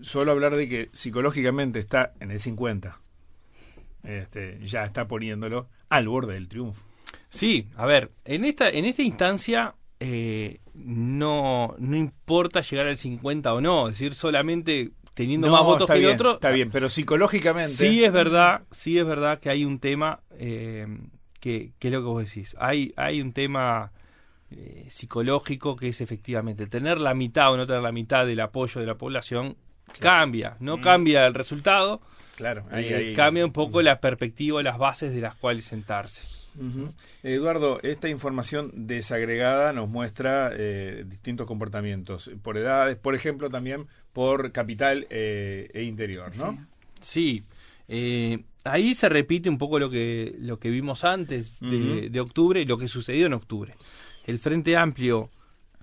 solo 0.00 0.32
hablar 0.32 0.56
de 0.56 0.68
que 0.68 0.90
psicológicamente 0.92 1.78
está 1.78 2.12
en 2.20 2.30
el 2.30 2.40
50. 2.40 2.98
Este, 4.04 4.58
ya 4.66 4.84
está 4.84 5.06
poniéndolo 5.06 5.68
al 5.88 6.08
borde 6.08 6.34
del 6.34 6.48
triunfo. 6.48 6.82
Sí, 7.28 7.68
a 7.76 7.86
ver, 7.86 8.10
en 8.24 8.44
esta, 8.44 8.68
en 8.68 8.84
esta 8.84 9.02
instancia 9.02 9.74
eh, 10.04 10.58
no, 10.74 11.76
no 11.78 11.96
importa 11.96 12.60
llegar 12.60 12.88
al 12.88 12.98
50 12.98 13.54
o 13.54 13.60
no, 13.60 13.86
es 13.86 13.94
decir, 13.94 14.14
solamente 14.14 14.90
teniendo 15.14 15.48
más 15.48 15.62
votos 15.62 15.88
que 15.88 15.98
el 15.98 16.06
otro. 16.06 16.34
Está 16.34 16.50
bien, 16.50 16.72
pero 16.72 16.88
psicológicamente. 16.88 17.70
Sí 17.70 18.02
es 18.02 18.12
verdad, 18.12 18.62
sí 18.72 18.98
es 18.98 19.06
verdad 19.06 19.38
que 19.38 19.48
hay 19.48 19.64
un 19.64 19.78
tema 19.78 20.18
eh, 20.38 20.88
que, 21.38 21.70
que 21.78 21.88
es 21.88 21.94
lo 21.94 22.00
que 22.00 22.06
vos 22.06 22.24
decís. 22.24 22.56
Hay, 22.58 22.92
hay 22.96 23.20
un 23.20 23.32
tema 23.32 23.92
eh, 24.50 24.86
psicológico 24.90 25.76
que 25.76 25.90
es 25.90 26.00
efectivamente 26.00 26.66
tener 26.66 27.00
la 27.00 27.14
mitad 27.14 27.52
o 27.52 27.56
no 27.56 27.64
tener 27.64 27.82
la 27.82 27.92
mitad 27.92 28.26
del 28.26 28.40
apoyo 28.40 28.80
de 28.80 28.88
la 28.88 28.96
población 28.96 29.56
cambia, 30.00 30.56
no 30.58 30.78
mm. 30.78 30.80
cambia 30.80 31.26
el 31.28 31.34
resultado. 31.34 32.00
Claro, 32.34 32.64
cambia 33.14 33.44
un 33.44 33.52
poco 33.52 33.82
la 33.82 34.00
perspectiva, 34.00 34.64
las 34.64 34.78
bases 34.78 35.14
de 35.14 35.20
las 35.20 35.36
cuales 35.36 35.64
sentarse. 35.64 36.41
Eduardo, 37.22 37.80
esta 37.82 38.08
información 38.08 38.70
desagregada 38.74 39.72
nos 39.72 39.88
muestra 39.88 40.50
eh, 40.52 41.04
distintos 41.06 41.46
comportamientos 41.46 42.30
por 42.42 42.58
edades, 42.58 42.96
por 42.96 43.14
ejemplo, 43.14 43.50
también 43.50 43.86
por 44.12 44.52
capital 44.52 45.06
eh, 45.10 45.70
e 45.72 45.82
interior, 45.82 46.36
¿no? 46.36 46.66
Sí. 47.00 47.44
Eh, 47.88 48.44
ahí 48.64 48.94
se 48.94 49.08
repite 49.08 49.48
un 49.48 49.58
poco 49.58 49.78
lo 49.78 49.90
que, 49.90 50.34
lo 50.38 50.58
que 50.58 50.70
vimos 50.70 51.04
antes 51.04 51.58
de, 51.60 52.08
de, 52.10 52.20
octubre 52.20 52.60
y 52.60 52.64
lo 52.64 52.78
que 52.78 52.88
sucedió 52.88 53.26
en 53.26 53.34
octubre. 53.34 53.74
El 54.26 54.38
Frente 54.38 54.76
Amplio, 54.76 55.30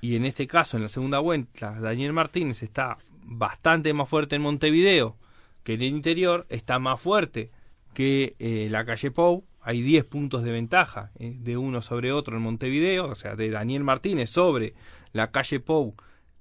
y 0.02 0.16
en 0.16 0.26
este 0.26 0.48
caso 0.48 0.78
en 0.78 0.84
la 0.84 0.90
segunda 0.90 1.20
vuelta, 1.20 1.78
Daniel 1.80 2.14
Martínez 2.14 2.64
está 2.64 2.98
bastante 3.24 3.94
más 3.94 4.08
fuerte 4.08 4.36
en 4.36 4.42
Montevideo 4.42 5.18
que 5.64 5.74
en 5.74 5.82
el 5.82 5.90
interior, 5.90 6.46
está 6.50 6.80
más 6.80 7.00
fuerte 7.02 7.52
que 7.94 8.68
la 8.72 8.86
calle 8.86 9.12
Pou, 9.12 9.44
hay 9.70 9.84
10 9.84 10.06
puntos 10.06 10.42
de 10.44 10.52
ventaja 10.52 11.12
eh, 11.20 11.36
de 11.38 11.56
uno 11.56 11.84
sobre 11.84 12.12
otro 12.12 12.36
en 12.36 12.42
Montevideo, 12.42 13.08
o 13.08 13.14
sea, 13.14 13.36
de 13.36 13.52
Daniel 13.52 13.84
Martínez 13.84 14.32
sobre 14.32 14.74
la 15.14 15.30
calle 15.30 15.60
Pou 15.60 15.94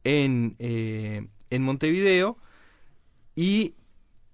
en, 0.02 0.56
eh, 0.58 1.26
en 1.50 1.62
Montevideo. 1.62 2.38
Y 3.36 3.74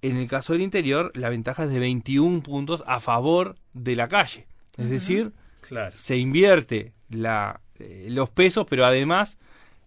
en 0.00 0.16
el 0.16 0.28
caso 0.28 0.52
del 0.52 0.62
interior, 0.62 1.10
la 1.16 1.28
ventaja 1.28 1.64
es 1.64 1.70
de 1.70 1.80
21 1.80 2.40
puntos 2.44 2.84
a 2.86 3.00
favor 3.00 3.56
de 3.72 3.96
la 3.96 4.06
calle. 4.08 4.46
Es 4.76 4.88
decir, 4.88 5.32
Claro. 5.62 5.96
se 5.98 6.16
invierte 6.16 6.92
la, 7.10 7.60
eh, 7.80 8.06
los 8.10 8.30
pesos, 8.30 8.64
pero 8.70 8.86
además 8.86 9.38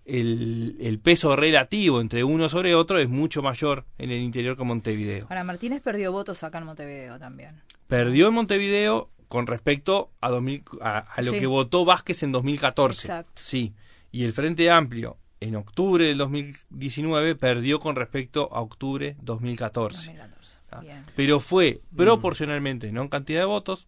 el, 0.03 0.75
el 0.81 0.99
peso 0.99 1.37
relativo 1.37 2.01
entre 2.01 2.25
uno 2.25 2.49
sobre 2.49 2.75
otro 2.75 2.99
es 2.99 3.07
mucho 3.07 3.41
mayor 3.41 3.85
en 3.99 4.11
el 4.11 4.19
interior 4.19 4.57
que 4.57 4.65
Montevideo. 4.65 5.27
Ahora, 5.29 5.45
Martínez 5.45 5.81
perdió 5.81 6.11
votos 6.11 6.43
acá 6.43 6.57
en 6.57 6.65
Montevideo 6.65 7.17
también. 7.19 7.61
Perdió 7.87 8.27
en 8.27 8.33
Montevideo 8.33 9.09
con 9.27 9.47
respecto 9.47 10.11
a, 10.21 10.29
2000 10.29 10.63
a, 10.81 10.99
a 10.99 11.21
lo 11.21 11.31
Sí. 11.33 11.39
que 11.39 11.47
votó 11.47 11.85
Vázquez 11.85 12.23
en 12.23 12.31
2014. 12.31 13.01
Exacto. 13.07 13.31
Sí. 13.35 13.73
Y 14.11 14.23
el 14.23 14.33
Frente 14.33 14.69
Amplio 14.69 15.17
en 15.39 15.55
octubre 15.55 16.05
del 16.05 16.17
2019 16.17 17.35
perdió 17.35 17.79
con 17.79 17.95
respecto 17.95 18.49
a 18.53 18.61
octubre 18.61 19.15
2014. 19.21 19.97
2014. 20.07 20.57
Ah. 20.71 20.79
Bien. 20.81 21.05
Pero 21.15 21.39
fue 21.39 21.81
proporcionalmente, 21.95 22.91
no 22.91 23.01
en 23.03 23.07
cantidad 23.09 23.41
de 23.41 23.45
votos, 23.45 23.87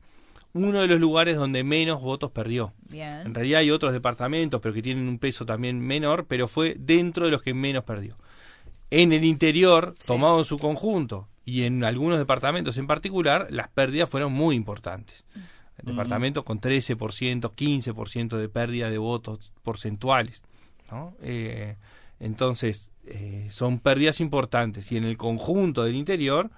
uno 0.53 0.81
de 0.81 0.87
los 0.87 0.99
lugares 0.99 1.37
donde 1.37 1.63
menos 1.63 2.01
votos 2.01 2.31
perdió. 2.31 2.73
En 2.87 2.91
Bien. 2.91 3.33
realidad 3.35 3.59
hay 3.61 3.71
otros 3.71 3.93
departamentos, 3.93 4.59
pero 4.61 4.73
que 4.73 4.81
tienen 4.81 5.07
un 5.07 5.19
peso 5.19 5.45
también 5.45 5.79
menor, 5.79 6.25
pero 6.27 6.47
fue 6.47 6.75
dentro 6.79 7.25
de 7.25 7.31
los 7.31 7.41
que 7.41 7.53
menos 7.53 7.83
perdió. 7.83 8.17
En 8.91 9.13
el 9.13 9.23
interior, 9.23 9.95
Sí. 9.99 10.07
tomado 10.07 10.39
en 10.39 10.45
su 10.45 10.57
conjunto, 10.57 11.27
y 11.49 11.63
en 11.63 11.83
algunos 11.83 12.19
departamentos 12.19 12.77
en 12.77 12.85
particular, 12.85 13.47
las 13.49 13.69
pérdidas 13.69 14.09
fueron 14.09 14.31
muy 14.31 14.55
importantes. 14.55 15.23
Departamentos 15.81 16.43
con 16.43 16.59
13%, 16.61 17.53
15% 17.55 18.37
de 18.37 18.49
pérdida 18.49 18.89
de 18.89 18.97
votos 18.97 19.51
porcentuales. 19.63 20.43
¿no? 20.91 21.15
Eh, 21.21 21.77
entonces, 22.19 22.91
eh, 23.07 23.47
son 23.49 23.79
pérdidas 23.79 24.19
importantes. 24.19 24.91
Y 24.91 24.97
en 24.97 25.05
el 25.05 25.17
conjunto 25.17 25.83
del 25.83 25.95
interior 25.95 26.51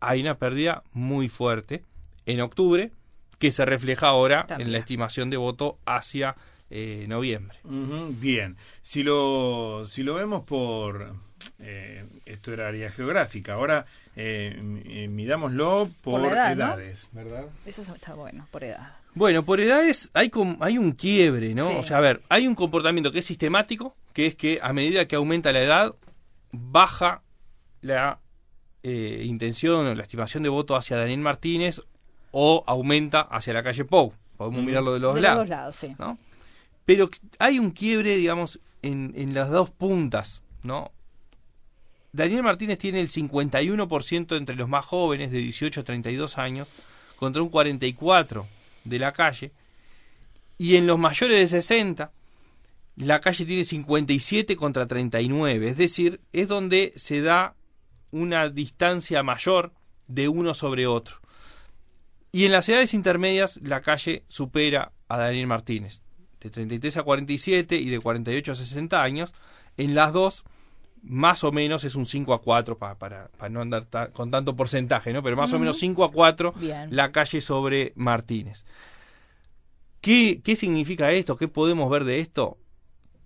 hay 0.00 0.22
una 0.22 0.38
pérdida 0.38 0.82
muy 0.92 1.28
fuerte 1.28 1.84
en 2.24 2.40
octubre, 2.40 2.92
que 3.38 3.52
se 3.52 3.64
refleja 3.66 4.08
ahora 4.08 4.46
También. 4.46 4.68
en 4.68 4.72
la 4.72 4.78
estimación 4.78 5.28
de 5.28 5.36
voto 5.36 5.78
hacia 5.84 6.36
eh, 6.70 7.04
noviembre. 7.08 7.58
Bien, 7.64 8.56
si 8.82 9.02
lo, 9.02 9.84
si 9.86 10.02
lo 10.02 10.14
vemos 10.14 10.44
por, 10.44 11.14
eh, 11.60 12.04
esto 12.26 12.52
era 12.52 12.68
área 12.68 12.90
geográfica, 12.90 13.54
ahora 13.54 13.84
eh, 14.16 14.54
eh, 14.86 15.08
midámoslo 15.08 15.88
por, 16.02 16.24
edades, 16.26 17.08
¿verdad? 17.12 17.46
Eso 17.66 17.82
está 17.82 18.14
bueno, 18.14 18.46
por 18.50 18.64
edad. 18.64 18.94
Bueno, 19.14 19.44
por 19.44 19.58
edades 19.60 20.10
hay, 20.14 20.30
com- 20.30 20.56
hay 20.60 20.78
un 20.78 20.92
quiebre, 20.92 21.54
¿no? 21.54 21.68
Sí. 21.70 21.76
O 21.78 21.84
sea, 21.84 21.96
a 21.98 22.00
ver, 22.00 22.22
hay 22.28 22.46
un 22.46 22.54
comportamiento 22.54 23.10
que 23.10 23.18
es 23.20 23.24
sistemático, 23.26 23.96
que 24.12 24.26
es 24.26 24.34
que 24.36 24.60
a 24.62 24.72
medida 24.72 25.06
que 25.08 25.16
aumenta 25.16 25.50
la 25.52 25.62
edad, 25.62 25.94
baja 26.52 27.22
la 27.80 28.18
eh, 28.82 29.22
intención 29.26 29.86
o 29.86 29.94
la 29.94 30.02
estimación 30.02 30.42
de 30.44 30.48
voto 30.48 30.76
hacia 30.76 30.96
Daniel 30.96 31.20
Martínez 31.20 31.80
o 32.30 32.62
aumenta 32.66 33.22
hacia 33.22 33.52
la 33.52 33.62
calle 33.62 33.84
Pou. 33.84 34.12
Podemos 34.36 34.62
Mm. 34.62 34.66
mirarlo 34.66 34.94
de 34.94 35.00
los 35.00 35.14
de 35.16 35.20
lados. 35.20 35.38
los 35.38 35.48
dos 35.48 35.56
lados, 35.56 35.76
sí. 35.76 35.96
¿no? 35.98 36.16
Pero 36.84 37.10
hay 37.40 37.58
un 37.58 37.72
quiebre, 37.72 38.16
digamos, 38.16 38.60
en, 38.82 39.12
en 39.16 39.34
las 39.34 39.50
dos 39.50 39.70
puntas, 39.70 40.42
¿no? 40.62 40.92
Daniel 42.12 42.42
Martínez 42.42 42.78
tiene 42.78 43.00
el 43.00 43.08
51% 43.08 44.36
entre 44.36 44.56
los 44.56 44.68
más 44.68 44.84
jóvenes 44.84 45.30
de 45.30 45.38
18 45.38 45.80
a 45.80 45.84
32 45.84 46.38
años 46.38 46.68
contra 47.16 47.42
un 47.42 47.48
44 47.48 48.46
de 48.84 48.98
la 48.98 49.12
calle 49.12 49.52
y 50.56 50.76
en 50.76 50.86
los 50.86 50.98
mayores 50.98 51.38
de 51.38 51.60
60 51.60 52.10
la 52.96 53.20
calle 53.20 53.44
tiene 53.44 53.64
57 53.64 54.56
contra 54.56 54.86
39, 54.86 55.68
es 55.68 55.76
decir, 55.76 56.20
es 56.32 56.48
donde 56.48 56.92
se 56.96 57.20
da 57.20 57.54
una 58.10 58.48
distancia 58.48 59.22
mayor 59.22 59.72
de 60.08 60.28
uno 60.28 60.52
sobre 60.54 60.88
otro. 60.88 61.18
Y 62.32 62.44
en 62.44 62.52
las 62.52 62.68
edades 62.68 62.94
intermedias 62.94 63.58
la 63.62 63.82
calle 63.82 64.24
supera 64.28 64.92
a 65.08 65.16
Daniel 65.16 65.46
Martínez, 65.46 66.02
de 66.40 66.50
33 66.50 66.96
a 66.96 67.02
47 67.04 67.76
y 67.76 67.88
de 67.88 68.00
48 68.00 68.52
a 68.52 68.54
60 68.54 69.02
años. 69.02 69.32
En 69.76 69.94
las 69.94 70.12
dos, 70.12 70.44
más 71.02 71.44
o 71.44 71.52
menos 71.52 71.84
es 71.84 71.94
un 71.94 72.06
5 72.06 72.32
a 72.34 72.40
4, 72.42 72.78
pa- 72.78 72.98
para, 72.98 73.28
para 73.28 73.48
no 73.48 73.60
andar 73.60 73.84
ta- 73.86 74.08
con 74.08 74.30
tanto 74.30 74.54
porcentaje, 74.56 75.12
¿no? 75.12 75.22
pero 75.22 75.36
más 75.36 75.52
o 75.52 75.58
menos 75.58 75.78
5 75.78 76.04
a 76.04 76.10
4 76.12 76.52
Bien. 76.52 76.88
la 76.94 77.12
calle 77.12 77.40
sobre 77.40 77.92
Martínez. 77.96 78.64
¿Qué, 80.00 80.40
¿Qué 80.42 80.56
significa 80.56 81.10
esto? 81.10 81.36
¿Qué 81.36 81.48
podemos 81.48 81.90
ver 81.90 82.04
de 82.04 82.20
esto? 82.20 82.56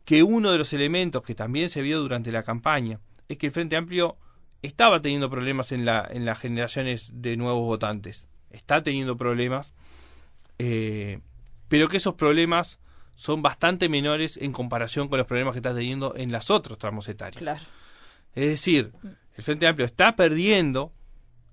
Que 0.05 0.23
uno 0.23 0.51
de 0.51 0.59
los 0.59 0.73
elementos 0.73 1.23
que 1.23 1.35
también 1.35 1.69
se 1.71 1.83
vio 1.83 2.01
durante 2.01 2.33
la 2.33 2.43
campaña 2.43 2.99
es 3.29 3.39
que 3.39 3.47
el 3.47 3.53
Frente 3.53 3.77
Amplio 3.77 4.17
estaba 4.63 5.01
teniendo 5.03 5.29
problemas 5.31 5.73
en, 5.73 5.85
la, 5.85 6.07
en 6.11 6.25
las 6.25 6.39
generaciones 6.39 7.11
de 7.13 7.37
nuevos 7.37 7.65
votantes. 7.67 8.27
Está 8.51 8.83
teniendo 8.83 9.17
problemas, 9.17 9.75
eh, 10.59 11.21
pero 11.69 11.89
que 11.89 11.97
esos 11.99 12.15
problemas 12.15 12.79
son 13.23 13.41
bastante 13.41 13.89
menores 13.89 14.37
en 14.37 14.51
comparación 14.51 15.07
con 15.07 15.17
los 15.19 15.29
problemas 15.29 15.53
que 15.53 15.61
está 15.61 15.73
teniendo 15.73 16.17
en 16.17 16.33
las 16.33 16.51
otros 16.51 16.77
tramos 16.77 17.07
etarios. 17.09 17.41
Claro. 17.41 17.61
Es 18.35 18.49
decir, 18.49 18.91
el 19.37 19.45
Frente 19.45 19.69
Amplio 19.69 19.87
está 19.87 20.17
perdiendo 20.17 20.93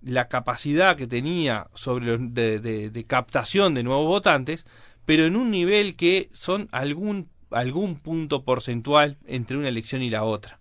la 0.02 0.28
capacidad 0.30 0.98
que 0.98 1.06
tenía 1.06 1.68
sobre 1.76 2.08
los- 2.08 2.34
de, 2.34 2.60
de- 2.60 2.90
de 2.90 3.04
captación 3.04 3.76
de 3.76 3.84
nuevos 3.84 4.08
votantes, 4.08 4.66
pero 5.06 5.26
en 5.26 5.36
un 5.36 5.52
nivel 5.52 5.96
que 5.96 6.32
son 6.34 6.70
algún, 6.72 7.30
algún 7.52 8.00
punto 8.00 8.44
porcentual 8.44 9.18
entre 9.28 9.56
una 9.56 9.68
elección 9.68 10.02
y 10.02 10.10
la 10.10 10.24
otra. 10.24 10.58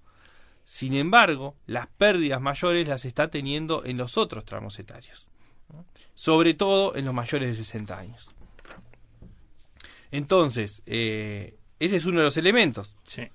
Sin 0.64 0.92
embargo, 0.92 1.56
las 1.64 1.86
pérdidas 1.86 2.42
mayores 2.42 2.86
las 2.86 3.06
está 3.06 3.28
teniendo 3.30 3.82
en 3.86 3.96
los 3.96 4.18
otros 4.18 4.44
tramos 4.44 4.78
etarios, 4.78 5.26
sobre 6.14 6.52
todo 6.52 6.94
en 6.96 7.06
los 7.06 7.14
mayores 7.14 7.48
de 7.48 7.54
60 7.64 7.98
años. 7.98 8.28
Entonces, 10.10 10.82
eh, 10.86 11.56
ese 11.78 11.96
es 11.96 12.04
uno 12.04 12.18
de 12.18 12.24
los 12.24 12.36
elementos 12.36 12.94
Sí. 13.04 13.28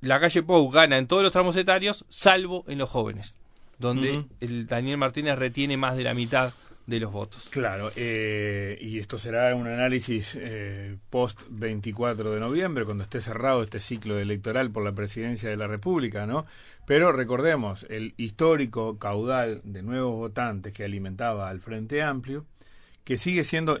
la 0.00 0.20
calle 0.20 0.42
Pou 0.42 0.70
gana 0.70 0.98
en 0.98 1.06
todos 1.06 1.22
los 1.22 1.32
tramos 1.32 1.56
etarios, 1.56 2.04
salvo 2.08 2.64
en 2.68 2.78
los 2.78 2.88
jóvenes, 2.90 3.38
donde 3.78 4.24
el 4.40 4.66
Daniel 4.66 4.96
Martínez 4.96 5.36
retiene 5.38 5.76
más 5.76 5.96
de 5.96 6.04
la 6.04 6.14
mitad 6.14 6.52
de 6.86 7.00
los 7.00 7.12
votos. 7.12 7.48
Claro, 7.50 7.92
eh, 7.96 8.78
y 8.80 8.98
esto 8.98 9.18
será 9.18 9.54
un 9.54 9.66
análisis 9.66 10.38
eh, 10.40 10.96
post 11.10 11.42
24 11.50 12.30
de 12.32 12.40
noviembre, 12.40 12.86
cuando 12.86 13.04
esté 13.04 13.20
cerrado 13.20 13.62
este 13.62 13.78
ciclo 13.78 14.18
electoral 14.18 14.70
por 14.70 14.82
la 14.82 14.92
presidencia 14.92 15.50
de 15.50 15.56
la 15.58 15.66
República, 15.66 16.26
¿no? 16.26 16.46
Pero 16.86 17.12
recordemos 17.12 17.84
el 17.90 18.14
histórico 18.16 18.98
caudal 18.98 19.60
de 19.64 19.82
nuevos 19.82 20.14
votantes 20.16 20.72
que 20.72 20.84
alimentaba 20.84 21.50
al 21.50 21.60
Frente 21.60 22.02
Amplio, 22.02 22.46
que 23.04 23.18
sigue 23.18 23.44
siendo 23.44 23.78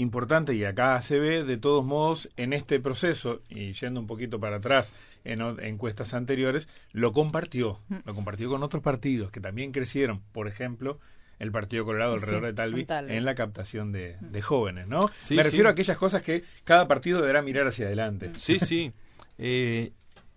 importante 0.00 0.54
y 0.54 0.64
acá 0.64 1.00
se 1.02 1.18
ve 1.18 1.44
de 1.44 1.56
todos 1.56 1.84
modos 1.84 2.28
en 2.36 2.52
este 2.52 2.80
proceso 2.80 3.42
y 3.48 3.72
yendo 3.72 4.00
un 4.00 4.06
poquito 4.06 4.40
para 4.40 4.56
atrás 4.56 4.92
en 5.24 5.40
encuestas 5.60 6.14
anteriores 6.14 6.68
lo 6.92 7.12
compartió 7.12 7.78
lo 8.04 8.14
compartió 8.14 8.48
con 8.48 8.62
otros 8.62 8.82
partidos 8.82 9.30
que 9.30 9.40
también 9.40 9.72
crecieron. 9.72 10.20
Por 10.32 10.48
ejemplo 10.48 10.98
el 11.38 11.52
Partido 11.52 11.84
Colorado 11.84 12.18
Sí, 12.18 12.24
alrededor 12.24 12.46
de 12.46 12.52
Talvi 12.52 12.86
en 13.14 13.24
la 13.24 13.34
captación 13.34 13.92
de, 13.92 14.16
de 14.20 14.42
jóvenes 14.42 14.86
no 14.88 15.08
Sí, 15.20 15.34
me 15.36 15.42
sí. 15.42 15.48
refiero 15.48 15.68
a 15.68 15.72
aquellas 15.72 15.96
cosas 15.96 16.22
que 16.22 16.44
cada 16.64 16.86
partido 16.88 17.20
deberá 17.20 17.40
mirar 17.42 17.66
hacia 17.66 17.86
adelante. 17.86 18.32
Sí, 18.38 18.58
sí. 18.60 18.92
Eh, 19.42 19.92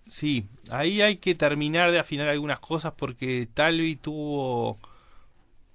sí, 0.09 0.47
ahí 0.69 1.01
hay 1.01 1.17
que 1.17 1.35
terminar 1.35 1.91
de 1.91 1.99
afinar 1.99 2.29
algunas 2.29 2.61
cosas 2.61 2.93
porque 2.95 3.49
Talvi 3.53 3.97
tuvo 3.97 4.79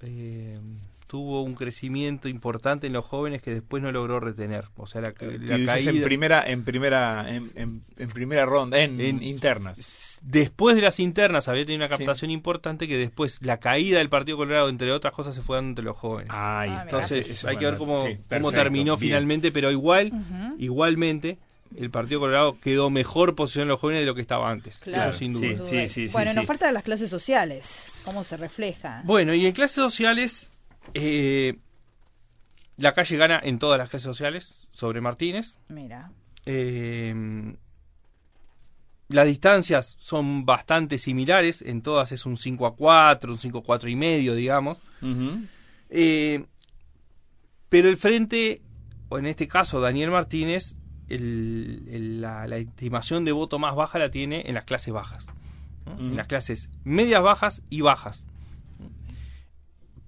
eh, 0.01 0.59
tuvo 1.09 1.43
un 1.43 1.55
crecimiento 1.55 2.29
importante 2.29 2.87
en 2.87 2.93
los 2.93 3.05
jóvenes 3.05 3.43
que 3.43 3.51
después 3.53 3.83
no 3.83 3.91
logró 3.91 4.21
retener. 4.21 4.67
O 4.77 4.87
sea, 4.87 5.01
la, 5.01 5.11
Tú 5.13 5.25
la 5.27 5.75
caída 5.75 5.91
en 5.91 6.03
primera 6.03 6.43
en 6.47 6.65
primera 6.65 7.27
en, 7.35 7.51
en- 7.57 7.83
en 7.97 8.09
primera 8.11 8.47
ronda 8.47 8.79
en, 8.79 9.01
En- 9.01 9.23
internas 9.25 10.05
después 10.21 10.75
de 10.77 10.83
las 10.83 10.99
internas 11.01 11.47
había 11.49 11.65
tenido 11.65 11.85
una 11.87 11.97
Sí. 11.97 12.05
captación 12.05 12.31
importante 12.33 12.87
que 12.89 12.97
después 12.99 13.39
la 13.41 13.59
caída 13.59 13.99
del 13.99 14.09
Partido 14.09 14.37
Colorado, 14.37 14.69
entre 14.69 14.91
otras 14.93 15.15
cosas, 15.15 15.35
se 15.35 15.43
fue 15.43 15.57
dando 15.57 15.69
entre 15.71 15.85
los 15.85 15.97
jóvenes. 15.97 16.31
Ahí 16.33 16.39
Ah, 16.39 16.63
está. 16.65 16.69
mira. 16.71 16.83
Entonces 17.07 17.39
sí, 17.39 17.47
hay 17.47 17.57
que 17.57 17.65
ver 17.67 17.77
cómo, 17.79 18.05
sí, 18.05 18.19
cómo 18.29 18.51
terminó 18.53 18.97
bien. 18.97 19.11
finalmente, 19.11 19.53
pero 19.53 19.71
igual, 19.71 20.11
igualmente, 20.59 21.39
el 21.77 21.91
Partido 21.91 22.21
Colorado 22.21 22.59
quedó 22.61 22.91
mejor 22.91 23.35
posicionado 23.35 23.65
en 23.65 23.69
los 23.69 23.81
jóvenes 23.81 24.03
de 24.03 24.07
lo 24.07 24.15
que 24.15 24.21
estaba 24.23 24.51
antes. 24.51 24.79
Claro, 24.79 25.11
Eso 25.11 25.19
sin 25.21 25.33
duda. 25.35 25.63
sí, 25.63 25.89
sí, 25.89 26.07
bueno, 26.13 26.31
sí. 26.33 26.37
nos 26.37 26.47
faltan 26.47 26.75
las 26.75 26.83
clases 26.83 27.09
sociales. 27.11 28.03
¿Cómo 28.05 28.25
se 28.25 28.37
refleja? 28.37 29.03
Bueno, 29.05 29.35
y 29.35 29.47
en 29.47 29.53
clases 29.53 29.77
sociales, 29.77 30.51
eh, 30.95 31.59
la 32.77 32.95
calle 32.95 33.17
gana 33.17 33.41
en 33.43 33.59
todas 33.59 33.79
las 33.79 33.89
clases 33.91 34.05
sociales 34.05 34.69
sobre 34.73 35.01
Martínez. 35.01 35.59
Mira. 35.69 36.11
Eh, 36.47 37.55
las 39.09 39.27
distancias 39.27 39.97
son 40.01 40.45
bastante 40.45 40.99
similares, 40.99 41.63
en 41.63 41.81
todas 41.83 42.13
es 42.13 42.27
un 42.27 42.37
5 42.37 42.67
a 42.67 42.77
4, 42.77 43.33
un 43.33 43.39
5 43.39 43.59
a 43.59 43.63
4 43.63 43.89
y 43.89 43.97
medio, 43.97 44.35
digamos. 44.35 44.79
Eh, 45.91 46.45
Pero 47.71 47.89
el 47.91 47.97
frente, 47.99 48.63
o 49.11 49.19
en 49.19 49.27
este 49.27 49.47
caso 49.49 49.81
Daniel 49.81 50.11
Martínez, 50.11 50.77
el- 51.09 51.87
el- 51.91 52.21
la, 52.21 52.47
la 52.47 52.57
estimación 52.59 53.25
de 53.27 53.33
voto 53.33 53.59
más 53.59 53.75
baja 53.75 53.99
la 53.99 54.11
tiene 54.11 54.43
en 54.47 54.55
las 54.55 54.65
clases 54.65 54.93
bajas. 54.93 55.27
¿no? 55.87 55.99
En 55.99 56.17
las 56.17 56.27
clases 56.27 56.69
medias 56.85 57.23
bajas 57.23 57.63
y 57.71 57.81
bajas. 57.83 58.25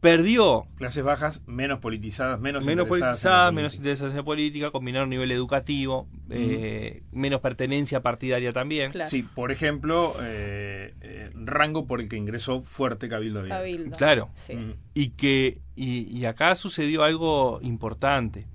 Perdió 0.00 0.66
Clases 0.76 1.04
bajas, 1.04 1.42
menos 1.46 1.78
politizadas, 1.78 2.40
menos, 2.40 2.64
menos 2.64 2.84
interesadas 2.84 3.00
en 3.00 3.00
la 3.00 3.06
politizada, 3.10 3.52
menos 3.52 3.74
interesadas 3.74 4.14
en 4.16 4.24
política, 4.24 4.70
con 4.70 4.82
menor 4.82 5.08
nivel 5.08 5.30
educativo, 5.30 6.08
eh, 6.30 7.02
menos 7.12 7.40
pertenencia 7.40 8.00
partidaria 8.00 8.52
también. 8.52 8.92
Claro. 8.92 9.10
Sí, 9.10 9.22
por 9.22 9.52
ejemplo, 9.52 10.16
eh, 10.22 10.94
eh, 11.02 11.30
rango 11.34 11.86
por 11.86 12.00
el 12.00 12.08
que 12.08 12.16
ingresó 12.16 12.62
fuerte 12.62 13.08
Cabildo. 13.08 13.46
Cabildo. 13.46 13.96
Claro. 13.96 14.30
Sí. 14.36 14.56
Mm. 14.56 14.74
Y 14.94 15.10
que 15.10 15.58
y, 15.76 16.18
y 16.18 16.24
acá 16.24 16.54
sucedió 16.54 17.04
algo 17.04 17.60
importante. 17.62 18.46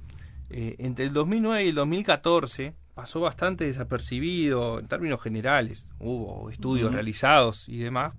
Eh, 0.50 0.76
entre 0.80 1.06
el 1.06 1.14
2009 1.14 1.66
y 1.66 1.70
el 1.70 1.76
2014 1.76 2.76
pasó 2.94 3.20
bastante 3.20 3.66
desapercibido 3.66 4.80
en 4.80 4.88
términos 4.88 5.22
generales. 5.22 5.88
Hubo 6.00 6.50
estudios 6.50 6.94
realizados 6.94 7.68
y 7.68 7.80
demás. 7.80 8.14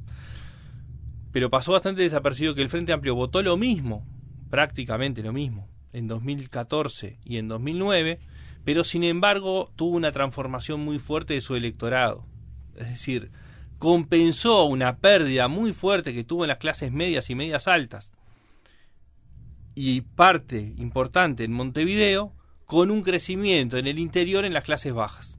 Pero 1.37 1.51
pasó 1.51 1.73
bastante 1.73 2.01
desapercibido 2.01 2.55
que 2.55 2.63
el 2.63 2.71
Frente 2.71 2.95
Amplio 2.95 3.15
votó 3.15 3.43
lo 3.43 3.59
mismo, 3.59 4.07
prácticamente 4.49 5.23
lo 5.23 5.35
mismo, 5.35 5.69
en 5.93 6.09
2014 6.09 7.19
y 7.27 7.37
en 7.37 7.47
2009, 7.47 8.21
pero 8.65 8.85
sin 8.85 9.05
embargo 9.05 9.71
tuvo 9.77 9.99
una 9.99 10.13
transformación 10.13 10.81
muy 10.81 10.99
fuerte 10.99 11.35
de 11.35 11.43
su 11.43 11.55
electorado. 11.55 12.25
Es 12.75 12.89
decir, 12.89 13.31
compensó 13.79 14.65
una 14.65 14.97
pérdida 14.97 15.47
muy 15.47 15.75
fuerte 15.75 16.15
que 16.15 16.25
tuvo 16.25 16.45
en 16.45 16.49
las 16.49 16.57
clases 16.57 16.91
medias 16.91 17.29
y 17.29 17.35
medias 17.35 17.69
altas 17.69 18.11
y 19.75 20.01
parte 20.01 20.73
importante 20.79 21.45
en 21.45 21.53
Montevideo 21.53 22.33
con 22.65 22.91
un 22.91 23.03
crecimiento 23.03 23.77
en 23.77 23.87
el 23.87 23.99
interior 23.99 24.47
en 24.47 24.55
las 24.55 24.65
clases 24.65 24.95
bajas. 24.95 25.39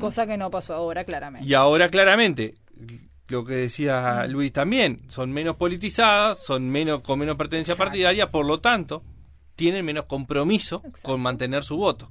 Cosa 0.00 0.26
que 0.26 0.36
no 0.36 0.50
pasó 0.50 0.74
ahora, 0.74 1.04
claramente. 1.04 1.48
Y 1.48 1.54
ahora 1.54 1.90
claramente, 1.90 2.54
lo 3.28 3.44
que 3.44 3.54
decía 3.54 4.26
Luis 4.26 4.52
también, 4.52 5.02
son 5.08 5.32
menos 5.32 5.56
politizadas, 5.56 6.42
son 6.42 6.68
menos 6.70 7.02
con 7.02 7.18
menos 7.18 7.36
pertenencia 7.36 7.72
Exacto. 7.72 7.90
partidaria, 7.90 8.30
por 8.30 8.46
lo 8.46 8.60
tanto, 8.60 9.04
tienen 9.54 9.84
menos 9.84 10.06
compromiso 10.06 10.76
Exacto. 10.84 11.02
con 11.02 11.20
mantener 11.20 11.64
su 11.64 11.76
voto. 11.76 12.10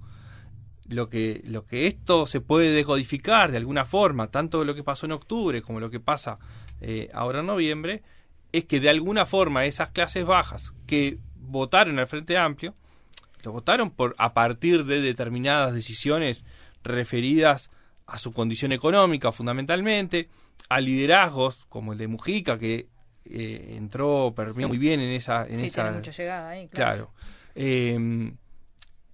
Lo 0.87 1.09
que, 1.09 1.41
lo 1.45 1.65
que 1.65 1.87
esto 1.87 2.27
se 2.27 2.39
puede 2.39 2.71
decodificar 2.71 3.51
de 3.51 3.57
alguna 3.57 3.83
forma, 3.83 4.27
tanto 4.27 4.63
lo 4.63 4.73
que 4.73 4.83
pasó 4.83 5.05
en 5.05 5.11
octubre 5.11 5.61
como 5.61 5.79
lo 5.79 5.89
que 5.89 5.99
pasa 5.99 6.39
eh, 6.79 7.09
ahora 7.13 7.41
en 7.41 7.47
noviembre, 7.47 8.03
es 8.53 8.65
que 8.65 8.79
de 8.79 8.89
alguna 8.89 9.25
forma 9.25 9.65
esas 9.65 9.89
clases 9.89 10.25
bajas 10.25 10.73
que 10.85 11.17
votaron 11.35 11.99
al 11.99 12.07
Frente 12.07 12.37
Amplio, 12.37 12.75
lo 13.43 13.51
votaron 13.51 13.91
por 13.91 14.15
a 14.17 14.33
partir 14.33 14.85
de 14.85 15.01
determinadas 15.01 15.73
decisiones 15.73 16.45
referidas 16.83 17.69
a 17.69 17.77
su 18.17 18.31
condición 18.31 18.71
económica 18.71 19.31
fundamentalmente, 19.31 20.27
a 20.69 20.79
liderazgos 20.79 21.65
como 21.69 21.93
el 21.93 21.99
de 21.99 22.07
Mujica 22.07 22.57
que 22.57 22.87
eh, 23.25 23.75
entró 23.77 24.33
permeó 24.35 24.67
muy 24.69 24.77
bien 24.77 24.99
en 25.01 25.09
esa 25.09 25.45
en 25.45 25.59
sí, 25.59 25.65
esa 25.65 25.83
tiene 25.83 25.97
mucha 25.97 26.11
llegada 26.11 26.49
ahí, 26.49 26.67
claro. 26.69 27.11
claro. 27.11 27.11
Eh, 27.55 28.31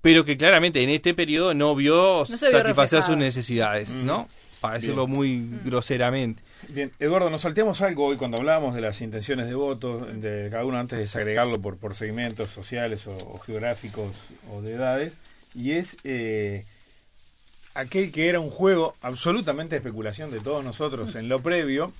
pero 0.01 0.25
que 0.25 0.35
claramente 0.35 0.83
en 0.83 0.89
este 0.89 1.13
periodo 1.13 1.53
no 1.53 1.73
vio 1.75 2.25
satisfacer 2.25 3.03
sus 3.03 3.15
necesidades, 3.17 3.89
Mm. 3.91 4.05
¿no? 4.05 4.27
Para 4.59 4.75
decirlo 4.75 5.07
muy 5.07 5.49
groseramente. 5.65 6.41
Bien, 6.69 6.91
Eduardo, 6.99 7.29
nos 7.29 7.41
salteamos 7.41 7.81
algo 7.81 8.05
hoy 8.05 8.15
cuando 8.17 8.37
hablábamos 8.37 8.75
de 8.75 8.81
las 8.81 9.01
intenciones 9.01 9.47
de 9.47 9.55
voto 9.55 9.99
de 9.99 10.49
cada 10.49 10.63
uno 10.63 10.77
antes 10.77 10.97
de 10.97 11.03
desagregarlo 11.03 11.61
por, 11.61 11.77
por 11.77 11.95
segmentos 11.95 12.49
sociales 12.49 13.07
o, 13.07 13.15
o 13.15 13.39
geográficos 13.39 14.11
o 14.51 14.61
de 14.61 14.73
edades, 14.73 15.13
y 15.55 15.71
es 15.71 15.97
eh, 16.05 16.65
aquel 17.73 18.11
que 18.11 18.29
era 18.29 18.39
un 18.39 18.49
juego 18.49 18.95
absolutamente 19.01 19.75
de 19.75 19.77
especulación 19.77 20.31
de 20.31 20.39
todos 20.39 20.63
nosotros 20.63 21.15
en 21.15 21.29
lo 21.29 21.39
previo, 21.39 21.93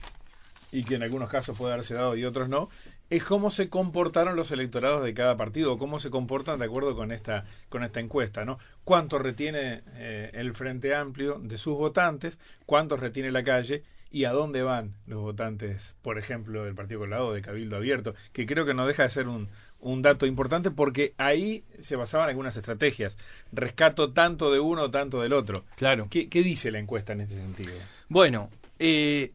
y 0.74 0.84
que 0.84 0.96
en 0.96 1.03
algunos 1.03 1.30
casos 1.30 1.56
puede 1.56 1.74
haberse 1.74 1.94
dado 1.94 2.15
y 2.15 2.25
otros 2.25 2.50
no, 2.50 2.68
es 3.12 3.24
cómo 3.24 3.51
se 3.51 3.70
comportaron 3.70 4.36
los 4.36 4.51
electorados 4.51 5.03
de 5.03 5.14
cada 5.14 5.38
partido, 5.38 5.77
cómo 5.77 6.00
se 6.00 6.09
comportan 6.09 6.57
de 6.57 6.66
acuerdo 6.66 6.96
con 6.96 7.12
esta, 7.12 7.46
con 7.70 7.83
esta 7.83 8.00
encuesta, 8.00 8.44
¿no? 8.44 8.57
¿Cuánto 8.83 9.20
retiene 9.20 9.83
eh, 9.94 10.31
el 10.33 10.55
Frente 10.55 10.96
Amplio 10.96 11.40
de 11.40 11.59
sus 11.59 11.77
votantes? 11.77 12.40
¿Cuántos 12.66 13.00
retiene 13.00 13.31
la 13.31 13.44
calle? 13.44 13.83
¿Y 14.09 14.25
a 14.25 14.31
dónde 14.31 14.64
van 14.64 14.96
los 15.05 15.22
votantes, 15.22 15.96
por 16.01 16.18
ejemplo, 16.18 16.66
del 16.66 16.74
Partido 16.74 17.01
Colorado, 17.01 17.33
de 17.33 17.44
Cabildo 17.44 17.75
Abierto? 17.75 18.16
Que 18.31 18.48
creo 18.48 18.66
que 18.66 18.74
no 18.74 18.88
deja 18.88 19.03
de 19.03 19.09
ser 19.12 19.27
un, 19.27 19.50
un 19.83 20.01
dato 20.01 20.25
importante 20.25 20.72
porque 20.72 21.13
ahí 21.17 21.63
se 21.79 21.96
basaban 21.96 22.29
algunas 22.29 22.57
estrategias. 22.57 23.17
Rescato 23.51 24.11
tanto 24.11 24.51
de 24.51 24.59
uno, 24.59 24.89
tanto 24.91 25.22
del 25.22 25.33
otro. 25.33 25.63
Claro. 25.75 26.07
¿Qué, 26.09 26.29
qué 26.29 26.41
dice 26.43 26.72
la 26.72 26.79
encuesta 26.79 27.13
en 27.13 27.22
este 27.22 27.35
sentido? 27.35 27.74
Bueno, 28.09 28.50
eh, 28.79 29.31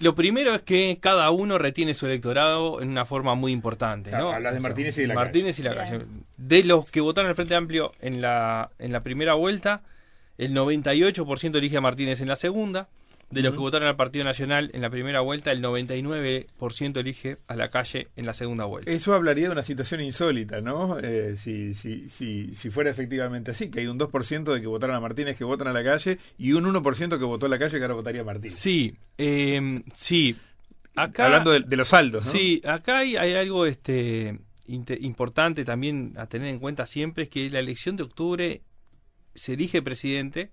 lo 0.00 0.14
primero 0.14 0.54
es 0.54 0.62
que 0.62 0.98
cada 1.00 1.30
uno 1.30 1.58
retiene 1.58 1.92
su 1.94 2.06
electorado 2.06 2.80
en 2.80 2.88
una 2.88 3.04
forma 3.04 3.34
muy 3.34 3.52
importante, 3.52 4.10
Claro, 4.10 4.30
¿no? 4.30 4.32
hablas 4.32 4.54
de 4.54 4.60
Martínez 4.60 4.96
y 4.98 5.02
de 5.02 5.06
la 5.08 5.14
Martínez 5.14 5.58
y 5.58 5.62
la 5.62 5.72
Bien. 5.72 5.84
calle. 5.84 6.04
De 6.38 6.64
los 6.64 6.90
que 6.90 7.00
votaron 7.02 7.28
al 7.28 7.36
Frente 7.36 7.54
Amplio 7.54 7.92
en 8.00 8.20
la, 8.22 8.70
en 8.78 8.92
la 8.92 9.02
primera 9.02 9.34
vuelta, 9.34 9.82
el 10.38 10.54
98% 10.54 11.56
elige 11.58 11.76
a 11.76 11.80
Martínez 11.82 12.20
en 12.22 12.28
la 12.28 12.36
segunda. 12.36 12.88
De 13.30 13.42
los 13.42 13.52
que 13.52 13.58
votaron 13.58 13.86
al 13.86 13.96
Partido 13.96 14.24
Nacional 14.24 14.70
en 14.74 14.82
la 14.82 14.90
primera 14.90 15.20
vuelta, 15.20 15.52
el 15.52 15.62
99% 15.62 16.96
elige 16.98 17.36
a 17.46 17.54
la 17.54 17.70
calle 17.70 18.08
en 18.16 18.26
la 18.26 18.34
segunda 18.34 18.64
vuelta. 18.64 18.90
Eso 18.90 19.14
hablaría 19.14 19.46
de 19.46 19.52
una 19.52 19.62
situación 19.62 20.00
insólita, 20.00 20.60
¿no? 20.60 20.98
Eh, 20.98 21.36
si, 21.36 21.72
si, 21.74 22.08
si, 22.08 22.54
si 22.54 22.70
fuera 22.70 22.90
efectivamente 22.90 23.52
así, 23.52 23.70
que 23.70 23.80
hay 23.80 23.86
un 23.86 23.98
2% 23.98 24.52
de 24.52 24.60
que 24.60 24.66
votaron 24.66 24.96
a 24.96 25.00
Martínez 25.00 25.36
que 25.36 25.44
votan 25.44 25.68
a 25.68 25.72
la 25.72 25.84
calle 25.84 26.18
y 26.38 26.52
un 26.52 26.64
1% 26.64 27.18
que 27.18 27.24
votó 27.24 27.46
a 27.46 27.48
la 27.48 27.58
calle 27.58 27.78
que 27.78 27.84
ahora 27.84 27.94
votaría 27.94 28.22
a 28.22 28.24
Martínez. 28.24 28.56
Sí, 28.56 28.96
eh, 29.16 29.80
sí. 29.94 30.36
Acá, 30.96 31.26
Hablando 31.26 31.52
de, 31.52 31.60
de 31.60 31.76
los 31.76 31.88
saldos, 31.88 32.26
¿no? 32.26 32.32
Sí, 32.32 32.60
acá 32.64 32.98
hay, 32.98 33.16
hay 33.16 33.34
algo 33.34 33.64
este 33.64 34.40
importante 34.66 35.64
también 35.64 36.14
a 36.16 36.26
tener 36.26 36.48
en 36.48 36.58
cuenta 36.58 36.86
siempre, 36.86 37.24
es 37.24 37.30
que 37.30 37.50
la 37.50 37.58
elección 37.58 37.96
de 37.96 38.04
octubre 38.04 38.62
se 39.34 39.54
elige 39.54 39.82
presidente, 39.82 40.50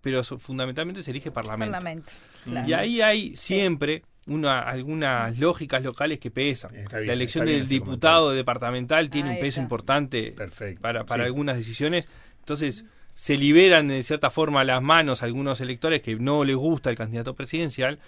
pero 0.00 0.22
so- 0.24 0.38
fundamentalmente 0.38 1.02
se 1.02 1.10
elige 1.10 1.30
parlamento. 1.30 1.72
Parlamento. 1.72 2.12
Mm. 2.46 2.50
claro. 2.50 2.68
Y 2.68 2.72
ahí 2.72 3.00
hay 3.00 3.36
siempre 3.36 4.02
una, 4.26 4.60
algunas 4.60 5.38
lógicas 5.38 5.82
locales 5.82 6.18
que 6.18 6.30
pesan. 6.30 6.72
Bien, 6.72 6.86
la 7.06 7.12
elección 7.12 7.46
del 7.46 7.66
diputado 7.66 8.32
departamental 8.32 9.08
tiene 9.10 9.30
Ahí 9.30 9.34
un 9.36 9.40
peso 9.40 9.48
está. 9.48 9.62
importante 9.62 10.32
Perfecto. 10.32 10.82
para, 10.82 11.04
para 11.04 11.24
Sí. 11.24 11.26
algunas 11.28 11.56
decisiones. 11.56 12.06
Entonces, 12.40 12.84
se 13.14 13.36
liberan 13.36 13.88
de 13.88 14.02
cierta 14.02 14.30
forma 14.30 14.62
las 14.64 14.82
manos 14.82 15.22
a 15.22 15.26
algunos 15.26 15.60
electores 15.60 16.02
que 16.02 16.14
no 16.16 16.44
les 16.44 16.56
gusta 16.56 16.90
el 16.90 16.96
candidato 16.96 17.34
presidencial. 17.34 17.98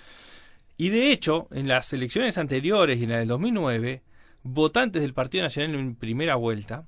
Y 0.76 0.90
de 0.90 1.10
hecho, 1.10 1.48
en 1.52 1.68
las 1.68 1.92
elecciones 1.92 2.38
anteriores 2.38 2.98
y 2.98 3.04
en 3.04 3.10
la 3.10 3.18
del 3.18 3.28
2009, 3.28 4.02
votantes 4.42 5.02
del 5.02 5.12
Partido 5.14 5.42
Nacional 5.44 5.74
en 5.74 5.94
primera 5.94 6.36
vuelta, 6.36 6.84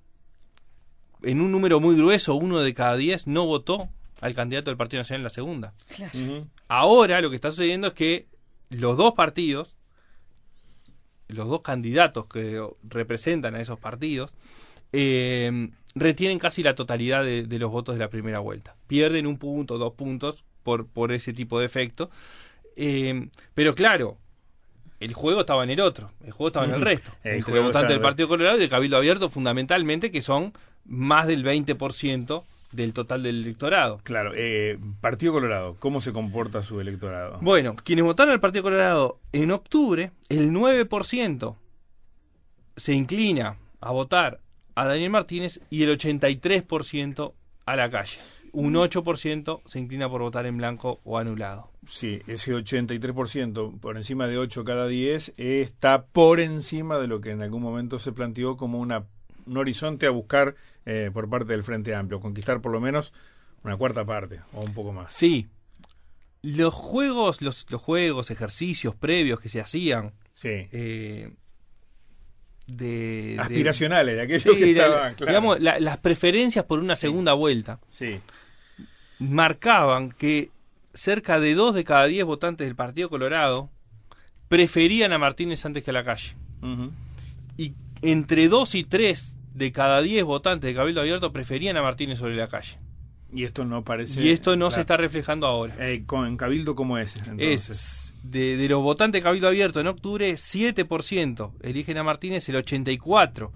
en 1.23 1.41
un 1.41 1.53
número 1.53 1.81
muy 1.81 1.97
grueso, 1.97 2.35
uno 2.35 2.59
de 2.61 2.75
cada 2.75 2.97
diez, 2.97 3.27
no 3.27 3.47
votó 3.47 3.89
al 4.23 4.33
candidato 4.35 4.71
del 4.71 4.79
Partido 4.79 5.01
Nacional 5.01 5.21
en 5.21 5.25
la 5.25 5.29
segunda. 5.31 5.75
Claro. 5.95 6.47
Ahora 6.69 7.21
lo 7.21 7.29
que 7.29 7.37
está 7.37 7.51
sucediendo 7.51 7.89
es 7.89 7.93
que 7.93 8.27
los 8.71 8.97
dos 8.97 9.13
partidos, 9.13 9.77
los 11.29 11.49
dos 11.49 11.63
candidatos 11.63 12.27
que 12.27 12.65
representan 12.83 13.55
a 13.55 13.61
esos 13.61 13.79
partidos, 13.79 14.33
eh, 14.93 15.71
retienen 15.95 16.39
casi 16.39 16.63
la 16.63 16.75
totalidad 16.75 17.25
de, 17.25 17.45
de 17.47 17.59
los 17.59 17.71
votos 17.71 17.95
de 17.95 17.99
la 18.01 18.09
primera 18.11 18.39
vuelta. 18.39 18.77
Pierden 18.87 19.27
un 19.27 19.39
punto, 19.39 19.79
dos 19.79 19.95
puntos 19.95 20.45
por, 20.63 20.87
por 20.87 21.13
ese 21.13 21.33
tipo 21.33 21.59
de 21.59 21.67
efecto. 21.67 22.11
Eh, 22.77 23.29
pero 23.55 23.75
claro, 23.75 24.19
el 25.01 25.15
juego 25.15 25.41
estaba 25.41 25.65
en 25.65 25.71
el 25.71 25.81
otro, 25.81 26.13
el 26.25 26.31
juego 26.33 26.49
estaba 26.49 26.67
en 26.67 26.75
el 26.75 26.81
resto. 26.81 27.11
El 27.25 27.33
entre 27.37 27.43
juego 27.53 27.59
los 27.67 27.67
votantes 27.69 27.89
del 27.91 27.99
el- 27.99 28.03
Partido 28.03 28.29
Colorado 28.29 28.57
y 28.57 28.61
del 28.61 28.69
Cabildo 28.71 28.97
Abierto, 28.97 29.29
fundamentalmente, 29.31 30.11
que 30.11 30.23
son 30.23 30.53
más 30.85 31.27
del 31.27 31.45
20% 31.45 32.43
del 32.73 32.93
total 32.93 33.23
del 33.23 33.43
electorado. 33.43 34.01
Claro, 34.03 34.33
eh, 34.35 34.79
Partido 35.01 35.33
Colorado, 35.33 35.77
¿cómo 35.79 36.01
se 36.01 36.13
comporta 36.13 36.63
su 36.63 36.81
electorado? 36.81 37.39
Bueno, 37.41 37.77
quienes 37.77 38.05
votaron 38.05 38.33
al 38.33 38.41
Partido 38.41 38.65
Colorado 38.65 39.21
en 39.33 39.51
octubre, 39.51 40.13
el 40.29 40.51
9% 40.51 41.57
se 42.77 42.93
inclina 42.95 43.59
a 43.81 43.91
votar 43.93 44.41
a 44.75 44.87
Daniel 44.87 45.11
Martínez 45.11 45.61
y 45.71 45.83
el 45.83 45.99
83% 45.99 47.33
a 47.67 47.77
la 47.77 47.91
calle. 47.91 48.19
Un 48.53 48.75
8% 48.75 49.63
se 49.65 49.79
inclina 49.79 50.11
por 50.11 50.21
votar 50.21 50.47
en 50.47 50.59
blanco 50.59 51.01
o 51.05 51.19
anulado. 51.19 51.71
Sí, 51.87 52.21
ese 52.27 52.55
83%, 52.55 53.81
por 53.81 53.97
encima 53.97 54.27
de 54.27 54.39
8 54.39 54.65
cada 54.65 54.87
10, 54.87 55.35
eh, 55.37 55.63
está 55.63 56.05
por 56.05 56.39
encima 56.39 56.99
de 56.99 57.07
lo 57.07 57.21
que 57.21 57.31
en 57.31 57.43
algún 57.43 57.63
momento 57.63 57.99
se 57.99 58.13
planteó 58.13 58.57
como 58.57 58.79
una, 58.79 59.07
un 59.47 59.57
horizonte 59.57 60.07
a 60.07 60.11
buscar 60.11 60.55
eh, 60.87 61.11
por 61.13 61.29
parte 61.29 61.53
del 61.53 61.65
Frente 61.65 61.95
Amplio, 61.95 62.21
conquistar 62.21 62.61
por 62.61 62.73
lo 62.73 62.81
menos 62.81 63.13
una 63.65 63.77
cuarta 63.77 64.05
parte 64.05 64.41
o 64.53 64.61
un 64.65 64.75
poco 64.75 64.93
más. 64.93 65.13
Sí, 65.13 65.49
los 66.43 66.75
juegos, 66.75 67.41
los, 67.43 67.71
los 67.71 67.81
juegos, 67.81 68.31
ejercicios 68.31 68.95
previos 68.97 69.41
que 69.41 69.49
se 69.49 69.61
hacían 69.61 70.13
Sí, 70.33 70.49
eh, 70.73 71.31
de, 72.67 73.37
Aspiracionales, 73.39 74.17
de 74.17 74.23
aquellos 74.23 74.43
Sí, 74.43 74.51
que 74.57 74.73
la- 74.73 74.85
estaban, 74.85 75.15
claro. 75.15 75.31
digamos, 75.33 75.61
la- 75.61 75.79
las 75.81 75.99
preferencias 75.99 76.65
por 76.65 76.79
una 76.79 76.97
segunda 76.97 77.33
vuelta. 77.35 77.79
Sí, 77.91 78.19
marcaban 79.19 80.11
que 80.13 80.51
cerca 80.95 81.39
de 81.41 81.55
dos 81.55 81.75
de 81.75 81.85
cada 81.85 82.07
diez 82.07 82.25
votantes 82.25 82.67
del 82.67 82.77
Partido 82.77 83.09
Colorado 83.09 83.71
preferían 84.49 85.13
a 85.13 85.19
Martínez 85.19 85.65
antes 85.65 85.83
que 85.83 85.91
a 85.91 85.95
la 85.95 86.05
calle. 86.05 86.35
Y 87.57 87.75
entre 88.03 88.49
dos 88.49 88.75
y 88.75 88.85
tres 88.85 89.37
de 89.55 89.73
cada 89.73 90.03
diez 90.03 90.25
votantes 90.25 90.69
de 90.69 90.75
Cabildo 90.75 91.01
Abierto 91.01 91.33
preferían 91.33 91.77
a 91.77 91.83
Martínez 91.83 92.19
sobre 92.19 92.37
la 92.37 92.49
calle. 92.49 92.79
y 93.33 93.45
esto 93.45 93.65
no 93.65 93.83
parece... 93.83 94.21
y 94.23 94.31
esto 94.31 94.53
no 94.53 94.67
claro. 94.67 94.75
se 94.75 94.81
está 94.83 94.97
reflejando 94.97 95.47
ahora. 95.47 95.75
Eh, 95.79 96.03
con, 96.07 96.27
en 96.27 96.37
Cabildo, 96.37 96.75
¿cómo 96.75 96.99
es? 96.99 97.17
Entonces? 97.17 97.71
Es 97.71 98.15
de, 98.23 98.57
de 98.57 98.69
los 98.69 98.83
votantes 98.83 99.21
de 99.21 99.25
Cabildo 99.25 99.49
Abierto 99.49 99.81
en 99.81 99.87
octubre, 99.87 100.33
7% 100.33 101.53
eligen 101.63 101.99
a 101.99 102.03
Martínez, 102.03 102.49
el 102.49 102.57
84% 102.57 103.51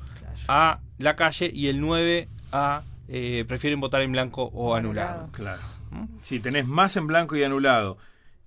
a 0.48 0.80
la 0.98 1.16
calle 1.16 1.50
y 1.52 1.66
el 1.66 1.80
9% 1.82 2.28
a 2.52 2.82
eh, 3.09 3.44
prefieren 3.46 3.80
votar 3.80 4.02
en 4.02 4.12
blanco 4.12 4.44
o 4.52 4.74
anulado. 4.74 5.28
Claro. 5.32 5.62
¿Mm? 5.90 6.04
Si 6.22 6.40
tenés 6.40 6.66
más 6.66 6.96
en 6.96 7.06
blanco 7.06 7.37
y 7.37 7.44
anulado, 7.44 7.98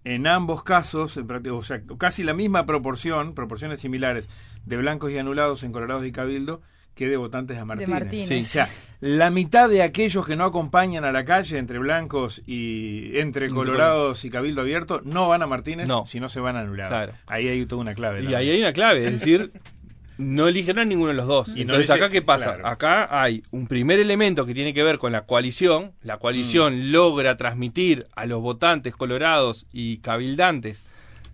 en 0.03 0.27
ambos 0.27 0.63
casos, 0.63 1.17
en 1.17 1.27
práctica- 1.27 1.55
o 1.55 1.61
sea, 1.63 1.81
casi 1.97 2.23
la 2.23 2.33
misma 2.33 2.65
proporción, 2.65 3.33
proporciones 3.35 3.79
similares 3.79 4.29
de 4.65 4.77
blancos 4.77 5.11
y 5.11 5.17
anulados 5.17 5.63
en 5.63 5.71
Colorados 5.71 6.05
y 6.05 6.11
Cabildo 6.11 6.61
que 6.95 7.07
de 7.07 7.15
votantes 7.15 7.57
a 7.57 7.63
Martínez. 7.63 7.89
Martínez. 7.89 8.27
Sí. 8.27 8.39
O 8.39 8.43
sea, 8.43 8.69
la 8.99 9.29
mitad 9.29 9.69
de 9.69 9.83
aquellos 9.83 10.25
que 10.27 10.35
no 10.35 10.43
acompañan 10.43 11.05
a 11.05 11.13
la 11.13 11.23
calle 11.23 11.57
entre 11.57 11.79
blancos 11.79 12.41
y 12.45 13.17
entre 13.19 13.49
Colorados 13.49 14.25
y 14.25 14.29
Cabildo 14.29 14.61
Abierto 14.61 14.99
no 15.05 15.29
van 15.29 15.41
a 15.41 15.47
Martínez 15.47 15.87
No. 15.87 16.05
si 16.05 16.19
no 16.19 16.27
se 16.27 16.41
van 16.41 16.57
a 16.57 16.61
anulados. 16.61 16.89
Claro. 16.89 17.13
Ahí 17.27 17.47
hay 17.47 17.65
toda 17.65 17.81
una 17.83 17.93
clave. 17.93 18.23
Y 18.23 18.33
ahí 18.33 18.49
hay 18.49 18.59
una 18.61 18.73
clave, 18.73 19.05
es 19.07 19.13
decir, 19.13 19.53
no 20.19 20.49
eligieron 20.49 20.79
a 20.81 20.85
ninguno 20.85 21.07
de 21.09 21.13
los 21.15 21.27
dos. 21.27 21.47
Y 21.47 21.51
no 21.53 21.61
Entonces, 21.61 21.89
elige- 21.89 21.93
acá 22.03 22.09
qué 22.09 22.21
pasa? 22.21 22.43
claro. 22.55 22.67
Acá 22.67 23.21
hay 23.23 23.41
un 23.51 23.67
primer 23.67 23.99
elemento 23.99 24.45
que 24.45 24.53
tiene 24.53 24.73
que 24.73 24.83
ver 24.83 24.97
con 24.97 25.13
la 25.13 25.21
coalición. 25.25 25.93
La 26.01 26.17
coalición 26.17 26.77
Mm. 26.77 26.91
logra 26.91 27.37
transmitir 27.37 28.05
a 28.17 28.25
los 28.25 28.41
votantes 28.41 28.93
colorados 28.95 29.65
y 29.71 29.97
cabildantes 29.99 30.83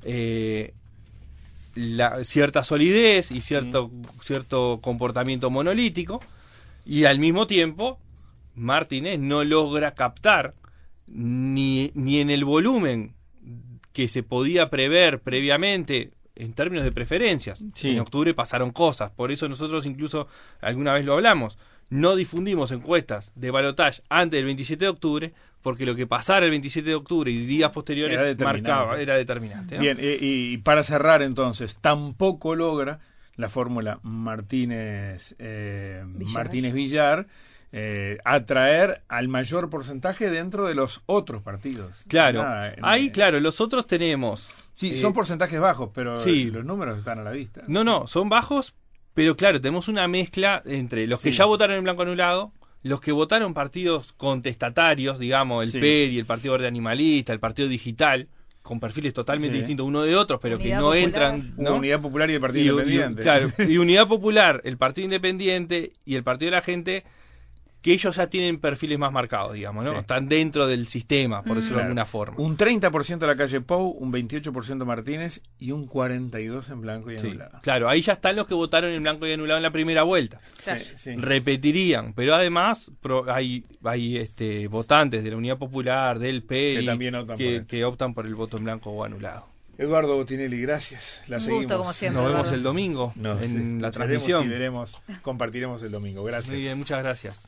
eh, 0.06 0.74
la, 1.74 2.24
cierta 2.24 2.64
solidez 2.64 3.32
y 3.32 3.42
cierto, 3.42 3.90
Mm. 3.92 4.04
cierto 4.24 4.80
comportamiento 4.84 5.50
monolítico. 5.50 6.22
Y 6.86 7.06
al 7.06 7.18
mismo 7.18 7.48
tiempo, 7.48 7.98
Martínez 8.54 9.18
no 9.20 9.44
logra 9.44 9.96
captar 9.96 10.54
ni, 11.08 11.92
ni 11.96 12.20
en 12.20 12.30
el 12.30 12.46
volumen 12.46 13.16
que 13.94 14.08
se 14.10 14.22
podía 14.22 14.70
prever 14.70 15.22
previamente 15.22 16.12
en 16.36 16.54
términos 16.54 16.84
de 16.84 16.92
preferencias. 16.92 17.64
Sí. 17.74 17.90
En 17.92 18.00
octubre 18.00 18.34
pasaron 18.34 18.72
cosas, 18.72 19.12
por 19.12 19.32
eso 19.32 19.48
nosotros 19.50 19.86
incluso 19.86 20.28
alguna 20.62 20.94
vez 20.94 21.06
lo 21.06 21.14
hablamos. 21.14 21.58
No 21.90 22.16
difundimos 22.16 22.72
encuestas 22.72 23.32
de 23.36 23.52
balotaje 23.52 24.02
antes 24.10 24.38
del 24.40 24.46
27 24.46 24.86
de 24.86 24.90
octubre, 24.90 25.34
porque 25.62 25.86
lo 25.86 25.96
que 25.96 26.08
pasara 26.08 26.46
el 26.46 26.52
27 26.52 26.90
de 26.90 26.96
octubre 26.96 27.30
y 27.32 27.46
días 27.46 27.72
posteriores 27.72 28.16
Era 28.20 28.28
determinante. 28.28 28.70
marcaba, 28.72 29.00
era 29.02 29.16
determinante. 29.16 29.76
¿no? 29.76 29.82
Bien, 29.82 29.98
eh, 30.00 30.18
y, 30.20 30.54
y 30.54 30.58
para 30.58 30.84
cerrar 30.84 31.22
entonces, 31.22 31.76
tampoco 31.80 32.56
logra 32.56 33.00
la 33.36 33.50
fórmula 33.50 34.00
Martínez 34.02 35.36
eh, 35.40 36.04
Villar. 36.08 36.34
Martínez 36.34 36.74
Villar 36.74 37.28
eh, 37.72 38.18
atraer 38.24 39.02
al 39.10 39.28
mayor 39.28 39.70
porcentaje 39.70 40.30
dentro 40.30 40.66
de 40.66 40.76
los 40.76 41.02
otros 41.08 41.42
partidos. 41.42 42.04
Claro, 42.08 42.42
Nada, 42.44 42.74
en- 42.74 42.86
ahí, 42.86 43.10
claro, 43.12 43.40
los 43.40 43.60
otros 43.62 43.86
tenemos. 43.88 44.48
Sí, 44.76 44.92
eh, 44.92 44.98
son 44.98 45.14
porcentajes 45.14 45.60
bajos, 45.60 45.90
pero 45.94 46.20
sí. 46.20 46.52
los 46.52 46.64
números 46.64 47.00
están 47.00 47.18
a 47.20 47.24
la 47.24 47.32
vista. 47.32 47.64
No, 47.68 47.84
no, 47.84 48.06
son 48.08 48.30
bajos, 48.30 48.76
pero 49.16 49.36
claro, 49.36 49.60
tenemos 49.60 49.88
una 49.88 50.08
mezcla 50.08 50.62
entre 50.66 51.08
los 51.08 51.22
que 51.22 51.32
ya 51.32 51.46
votaron 51.46 51.78
en 51.78 51.84
blanco 51.84 52.04
anulado, 52.04 52.52
los 52.84 53.02
que 53.02 53.12
votaron 53.12 53.54
partidos 53.56 54.14
contestatarios, 54.14 55.18
digamos, 55.18 55.64
el 55.64 55.72
Sí. 55.72 55.80
PERI, 55.80 56.20
el 56.20 56.26
Partido 56.26 56.52
Verde 56.54 56.68
Animalista, 56.68 57.34
el 57.34 57.40
Partido 57.40 57.68
Digital, 57.68 58.28
con 58.62 58.80
perfiles 58.80 59.14
totalmente 59.14 59.56
Sí. 59.56 59.60
distintos 59.62 59.86
uno 59.88 60.02
de 60.04 60.16
otros, 60.16 60.40
pero 60.42 60.56
Unidad 60.58 60.70
que 60.70 60.82
no 60.82 60.88
Popular. 60.90 61.04
entran. 61.04 61.54
Unidad 61.58 62.02
Popular 62.02 62.30
y 62.30 62.34
el 62.34 62.42
Partido 62.42 62.66
y- 62.66 62.70
Independiente. 62.82 63.22
claro, 63.22 63.52
y 63.68 63.78
Unidad 63.78 64.08
Popular, 64.08 64.62
el 64.66 64.78
Partido 64.78 65.06
Independiente 65.06 65.94
y 66.04 66.16
el 66.16 66.24
Partido 66.24 66.52
de 66.52 66.58
la 66.58 66.62
Gente, 66.64 67.04
que 67.86 67.94
ellos 67.94 68.16
ya 68.16 68.26
tienen 68.26 68.58
perfiles 68.60 68.98
más 68.98 69.12
marcados, 69.14 69.54
digamos, 69.54 69.86
¿no? 69.86 69.92
Sí. 69.92 69.98
Están 70.00 70.28
dentro 70.28 70.66
del 70.66 70.88
sistema, 70.88 71.44
por 71.44 71.52
Mm. 71.52 71.60
decirlo 71.60 71.78
de 71.78 71.84
alguna 71.84 72.06
forma. 72.08 72.36
Un 72.40 72.58
30% 72.58 73.28
la 73.28 73.36
calle 73.36 73.62
Pou, 73.62 73.90
un 73.92 74.12
28% 74.12 74.86
Martínez 74.86 75.40
y 75.60 75.70
un 75.70 75.86
42% 75.88 76.74
en 76.74 76.82
blanco 76.82 77.12
y 77.12 77.20
Sí, 77.20 77.28
anulado. 77.28 77.60
Claro, 77.62 77.88
ahí 77.88 78.02
ya 78.02 78.14
están 78.14 78.36
los 78.38 78.48
que 78.48 78.56
votaron 78.56 78.90
en 78.92 79.04
blanco 79.04 79.28
y 79.28 79.34
anulado 79.34 79.58
en 79.58 79.62
la 79.64 79.70
primera 79.70 80.02
vuelta. 80.02 80.40
Claro. 80.64 80.80
Sí, 80.84 80.94
sí. 80.96 81.16
repetirían, 81.16 82.14
pero 82.14 82.34
además 82.34 82.90
pro- 83.02 83.32
hay, 83.32 83.64
hay 83.84 84.18
este, 84.18 84.68
votantes 84.68 85.24
de 85.24 85.30
la 85.30 85.38
Unidad 85.38 85.60
Popular, 85.60 86.18
del 86.18 86.42
PERI, 86.42 86.80
Que 86.80 86.86
también 86.88 87.14
optan 87.14 87.38
que, 87.38 87.44
por 87.46 87.54
esto. 87.54 87.68
que 87.68 87.86
optan 87.86 88.14
por 88.16 88.26
el 88.26 88.34
voto 88.34 88.58
en 88.58 88.64
blanco 88.64 88.90
o 88.90 89.04
anulado. 89.04 89.46
Eduardo 89.78 90.16
Botinelli, 90.16 90.60
gracias. 90.62 91.22
La 91.28 91.36
Un 91.38 91.42
seguimos. 91.42 91.64
gusto, 91.66 91.78
como 91.78 91.94
siempre. 91.94 92.16
Nos 92.20 92.32
vemos 92.32 92.46
Eduardo. 92.48 92.56
el 92.58 92.64
domingo 92.64 93.14
en 93.44 93.80
la 93.80 93.92
transmisión. 93.92 94.44
Y 94.44 94.48
veremos, 94.48 94.98
compartiremos 95.22 95.84
el 95.84 95.92
domingo. 95.92 96.24
Gracias. 96.24 96.50
Muy 96.52 96.62
bien, 96.62 96.80
muchas 96.80 97.04
gracias. 97.04 97.48